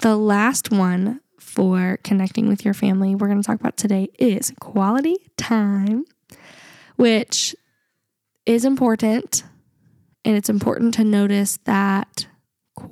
[0.00, 4.52] the last one for connecting with your family we're going to talk about today is
[4.60, 6.04] quality time,
[6.96, 7.54] which
[8.46, 9.42] is important.
[10.24, 12.26] And it's important to notice that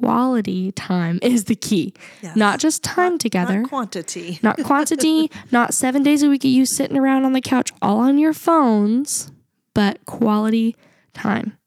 [0.00, 1.94] quality time is the key.
[2.22, 2.36] Yes.
[2.36, 3.60] Not just time not, together.
[3.60, 4.38] Not quantity.
[4.42, 8.00] not quantity, not seven days a week of you sitting around on the couch all
[8.00, 9.32] on your phones,
[9.74, 10.76] but quality
[11.14, 11.58] time.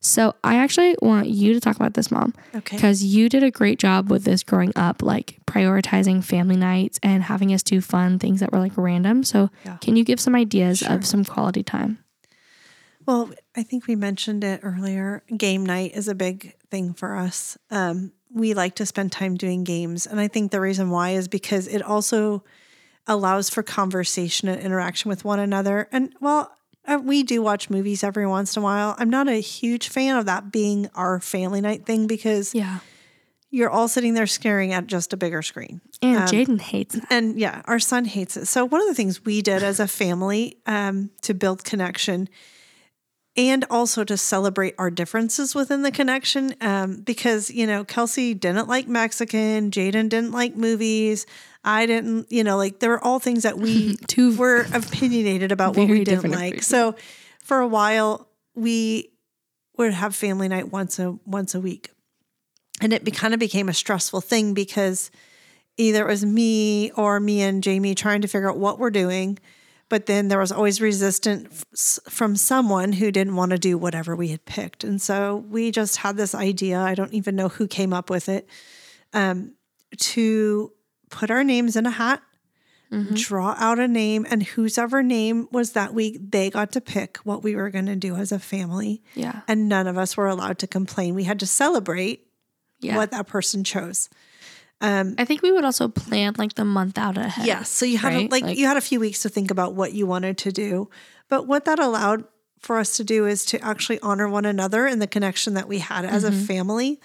[0.00, 2.32] So I actually want you to talk about this, mom.
[2.54, 2.76] Okay.
[2.76, 7.24] Because you did a great job with this growing up, like prioritizing family nights and
[7.24, 9.24] having us do fun things that were like random.
[9.24, 9.76] So yeah.
[9.78, 10.92] can you give some ideas sure.
[10.92, 11.98] of some quality time?
[13.08, 15.22] Well, I think we mentioned it earlier.
[15.34, 17.56] Game night is a big thing for us.
[17.70, 20.06] Um, we like to spend time doing games.
[20.06, 22.44] And I think the reason why is because it also
[23.06, 25.88] allows for conversation and interaction with one another.
[25.90, 26.52] And well,
[26.86, 28.94] uh, we do watch movies every once in a while.
[28.98, 32.80] I'm not a huge fan of that being our family night thing because yeah.
[33.50, 35.80] You're all sitting there staring at just a bigger screen.
[36.02, 37.04] And um, Jaden hates it.
[37.08, 38.44] And yeah, our son hates it.
[38.44, 42.28] So, one of the things we did as a family um, to build connection
[43.38, 46.56] and also to celebrate our differences within the connection.
[46.60, 51.24] Um, because, you know, Kelsey didn't like Mexican, Jaden didn't like movies.
[51.62, 55.76] I didn't, you know, like there were all things that we Two were opinionated about
[55.76, 56.64] what we didn't like.
[56.64, 56.96] So
[57.44, 59.12] for a while, we
[59.76, 61.90] would have family night once a once a week.
[62.80, 65.12] And it be, kind of became a stressful thing because
[65.76, 69.38] either it was me or me and Jamie trying to figure out what we're doing
[69.88, 74.28] but then there was always resistance from someone who didn't want to do whatever we
[74.28, 74.84] had picked.
[74.84, 78.28] And so we just had this idea, I don't even know who came up with
[78.28, 78.48] it,
[79.12, 79.54] um,
[79.96, 80.72] to
[81.10, 82.22] put our names in a hat,
[82.92, 83.14] mm-hmm.
[83.14, 87.42] draw out a name, and whosever name was that week, they got to pick what
[87.42, 89.02] we were going to do as a family.
[89.14, 89.40] Yeah.
[89.48, 91.14] And none of us were allowed to complain.
[91.14, 92.26] We had to celebrate
[92.80, 92.96] yeah.
[92.96, 94.10] what that person chose.
[94.80, 97.46] Um, I think we would also plan like the month out ahead.
[97.46, 97.58] Yes.
[97.58, 98.28] Yeah, so you had right?
[98.28, 100.52] a, like, like you had a few weeks to think about what you wanted to
[100.52, 100.88] do.
[101.28, 102.24] But what that allowed
[102.60, 105.78] for us to do is to actually honor one another and the connection that we
[105.78, 106.34] had as mm-hmm.
[106.34, 107.00] a family.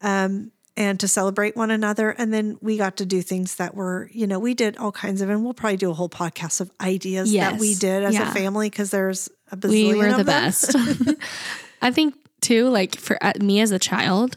[0.00, 2.10] Um, and to celebrate one another.
[2.10, 5.20] And then we got to do things that were, you know, we did all kinds
[5.20, 7.50] of, and we'll probably do a whole podcast of ideas yes.
[7.50, 8.30] that we did as yeah.
[8.30, 9.92] a family because there's a bazillion.
[9.92, 10.76] We were the best.
[11.82, 14.36] I think too, like for uh, me as a child,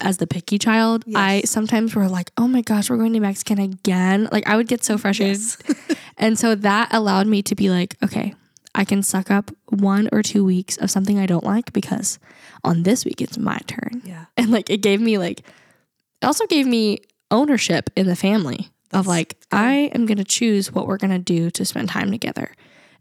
[0.00, 1.16] as the picky child, yes.
[1.16, 4.28] I sometimes were like, oh my gosh, we're going to Mexican again.
[4.32, 5.38] Like I would get so frustrated.
[5.38, 5.96] Yes.
[6.16, 8.34] and so that allowed me to be like, okay,
[8.74, 12.18] I can suck up one or two weeks of something I don't like because
[12.64, 14.02] on this week it's my turn.
[14.04, 14.24] Yeah.
[14.36, 19.00] And like it gave me like, it also gave me ownership in the family That's
[19.00, 19.58] of like, good.
[19.58, 22.54] I am going to choose what we're going to do to spend time together.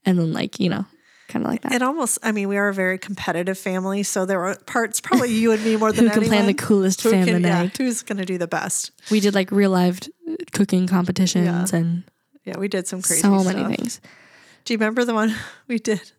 [0.05, 0.85] And then like, you know,
[1.33, 1.73] kind of like that.
[1.73, 5.31] It almost, I mean, we are a very competitive family, so there are parts probably
[5.31, 6.37] you and me more than who can anyone.
[6.37, 7.63] plan the coolest who family can, night.
[7.79, 8.91] Yeah, who's going to do the best?
[9.09, 11.79] We did like real live uh, cooking competitions yeah.
[11.79, 12.03] and
[12.45, 13.55] yeah, we did some crazy so stuff.
[13.55, 13.99] many things.
[14.65, 15.35] Do you remember the one
[15.67, 16.11] we did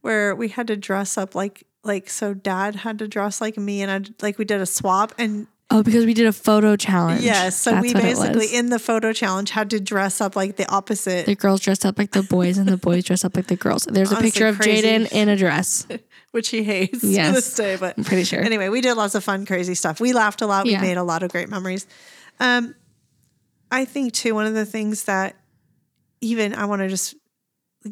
[0.00, 2.34] where we had to dress up like like so?
[2.34, 5.82] Dad had to dress like me, and I like we did a swap and Oh,
[5.82, 7.20] because we did a photo challenge.
[7.20, 7.60] Yes.
[7.60, 11.26] So That's we basically in the photo challenge had to dress up like the opposite.
[11.26, 13.84] The girls dressed up like the boys and the boys dressed up like the girls.
[13.84, 15.86] There's Honestly, a picture of Jaden in a dress.
[16.30, 17.28] Which he hates yes.
[17.28, 18.40] to this day, but I'm pretty sure.
[18.40, 20.00] Anyway, we did lots of fun, crazy stuff.
[20.00, 20.64] We laughed a lot.
[20.64, 20.80] We yeah.
[20.80, 21.86] made a lot of great memories.
[22.40, 22.74] Um,
[23.70, 25.36] I think too, one of the things that
[26.20, 27.14] even I want to just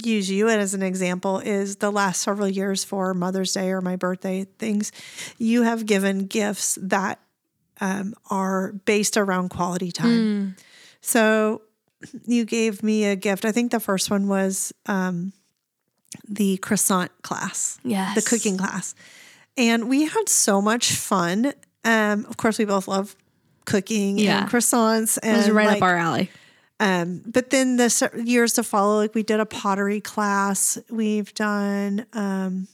[0.02, 3.96] use you as an example is the last several years for Mother's Day or my
[3.96, 4.92] birthday things,
[5.38, 7.18] you have given gifts that
[7.80, 10.54] um, are based around quality time.
[10.56, 10.58] Mm.
[11.00, 11.62] So
[12.26, 13.44] you gave me a gift.
[13.44, 15.32] I think the first one was um,
[16.28, 18.14] the croissant class, Yes.
[18.14, 18.94] the cooking class.
[19.56, 21.52] And we had so much fun.
[21.84, 23.16] Um, of course, we both love
[23.64, 24.42] cooking Yeah.
[24.42, 25.16] and croissants.
[25.18, 26.30] It And was right like, up our alley.
[26.80, 30.78] um, but then the years to follow, like we did a pottery class.
[30.90, 32.68] We've done, um,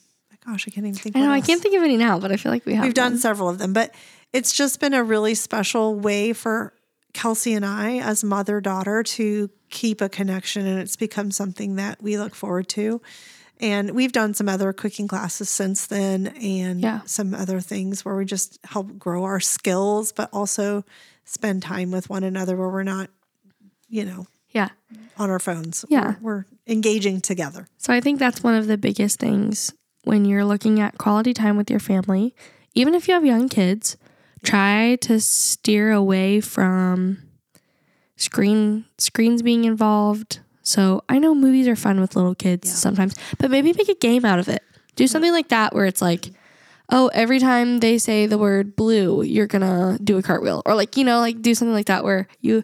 [0.44, 1.16] gosh, I can't even think.
[1.16, 2.84] I know I can't think of any now, but I feel like we have.
[2.84, 3.20] We've done one.
[3.20, 3.94] several of them, but
[4.32, 6.72] it's just been a really special way for
[7.12, 12.02] Kelsey and I, as mother daughter, to keep a connection, and it's become something that
[12.02, 13.00] we look forward to.
[13.60, 17.00] And we've done some other cooking classes since then, and Yeah.
[17.04, 20.84] some other things where we just help grow our skills, but also
[21.24, 23.08] spend time with one another where we're not,
[23.88, 24.70] you know, Yeah.
[25.18, 25.84] on our phones.
[25.88, 26.14] Yeah.
[26.20, 27.68] We're, we're engaging together.
[27.78, 29.72] So I think that's one of the biggest things
[30.04, 32.34] when you're looking at quality time with your family.
[32.74, 33.96] Even if you have young kids,
[34.42, 37.18] try to steer away from
[38.16, 40.40] screen screens being involved.
[40.62, 42.74] So I know movies are fun with little kids Yeah.
[42.74, 44.62] sometimes, but maybe make a game out of it.
[44.94, 46.30] Do something like that where it's like,
[46.90, 50.96] oh, every time they say the word blue, you're gonna do a cartwheel, or like
[50.96, 52.62] you know, like do something like that where you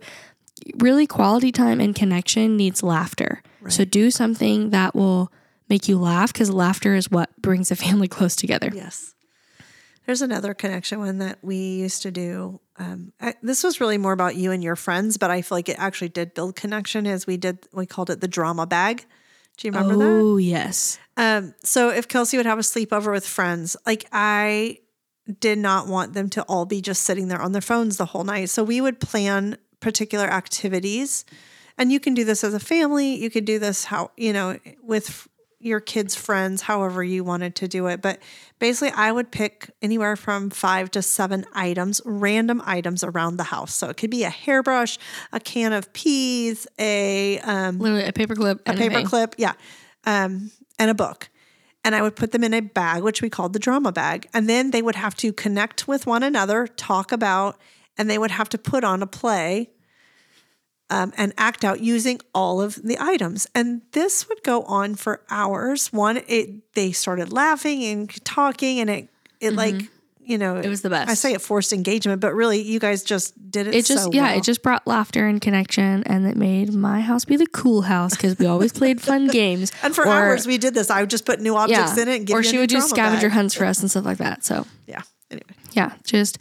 [0.77, 3.43] really quality time and connection needs laughter.
[3.69, 5.33] So do something that will
[5.69, 8.71] make you laugh because laughter is what brings a family close together.
[8.75, 9.15] Yes.
[10.09, 12.61] There's another connection one that we used to do.
[12.79, 15.69] Um, I, this was really more about you and your friends, but I feel like
[15.69, 17.07] it actually did build connection.
[17.07, 19.05] As we did, we called it the drama bag.
[19.59, 20.11] Do you remember that?
[20.11, 24.79] oh yes, Um, so if Kelsey would have a sleepover with friends, like I
[25.41, 28.25] did not want them to all be just sitting there on their phones the whole
[28.25, 28.49] night.
[28.49, 31.27] So we would plan particular activities.
[31.77, 33.15] And you can do this as a family.
[33.15, 35.28] You could do this how, you know, with
[35.61, 38.01] your kids' friends, however you wanted to do it.
[38.01, 38.21] But
[38.59, 43.75] basically, I would pick anywhere from five to seven items, random items around the house.
[43.75, 44.99] So it could be a hairbrush,
[45.33, 49.55] a can of peas, a um, literally a paperclip, a and paper clip, yeah,
[50.05, 51.29] um, and a book.
[51.85, 54.29] And I would put them in a bag, which we called the drama bag.
[54.35, 57.57] And then they would have to connect with one another, talk about,
[57.97, 59.71] and they would have to put on a play
[60.91, 63.47] um, and act out using all of the items.
[63.55, 65.93] And this would go on for hours.
[65.93, 69.09] One, it they started laughing and talking, and it
[69.41, 69.75] it like
[70.21, 70.65] you know Mm-hmm.
[70.65, 71.11] It was the best.
[71.11, 73.75] I say it forced engagement, but really you guys just did it.
[73.75, 74.39] It just so yeah, well.
[74.39, 78.15] it just brought laughter and connection, and it made my house be the cool house
[78.15, 79.73] because we always played fun games.
[79.83, 80.91] And for Or- hours we did this.
[80.91, 82.81] I would just put new objects yeah, in it and give or she would do
[82.81, 83.33] scavenger bag.
[83.37, 84.45] hunts for us and stuff like that.
[84.45, 85.01] So Yeah.
[85.31, 85.45] Anyway.
[85.73, 86.39] yeah, just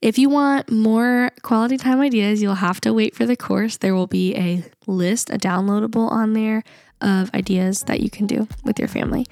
[0.00, 3.76] if you want more quality time ideas, you'll have to wait for the course.
[3.76, 6.62] There will be a list, a downloadable on there
[7.00, 9.26] of ideas that you can do with your family.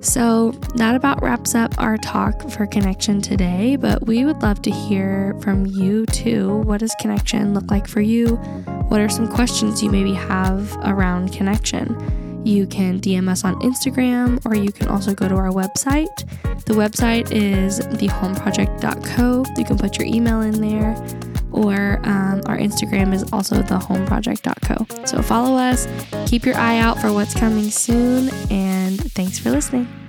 [0.00, 4.70] So that about wraps up our talk for connection today, but we would love to
[4.70, 6.58] hear from you too.
[6.58, 8.36] What does connection look like for you?
[8.88, 12.31] What are some questions you maybe have around connection?
[12.44, 16.26] You can DM us on Instagram or you can also go to our website.
[16.64, 19.44] The website is thehomeproject.co.
[19.56, 20.96] You can put your email in there,
[21.50, 25.06] or um, our Instagram is also thehomeproject.co.
[25.06, 25.86] So follow us,
[26.26, 30.01] keep your eye out for what's coming soon, and thanks for listening.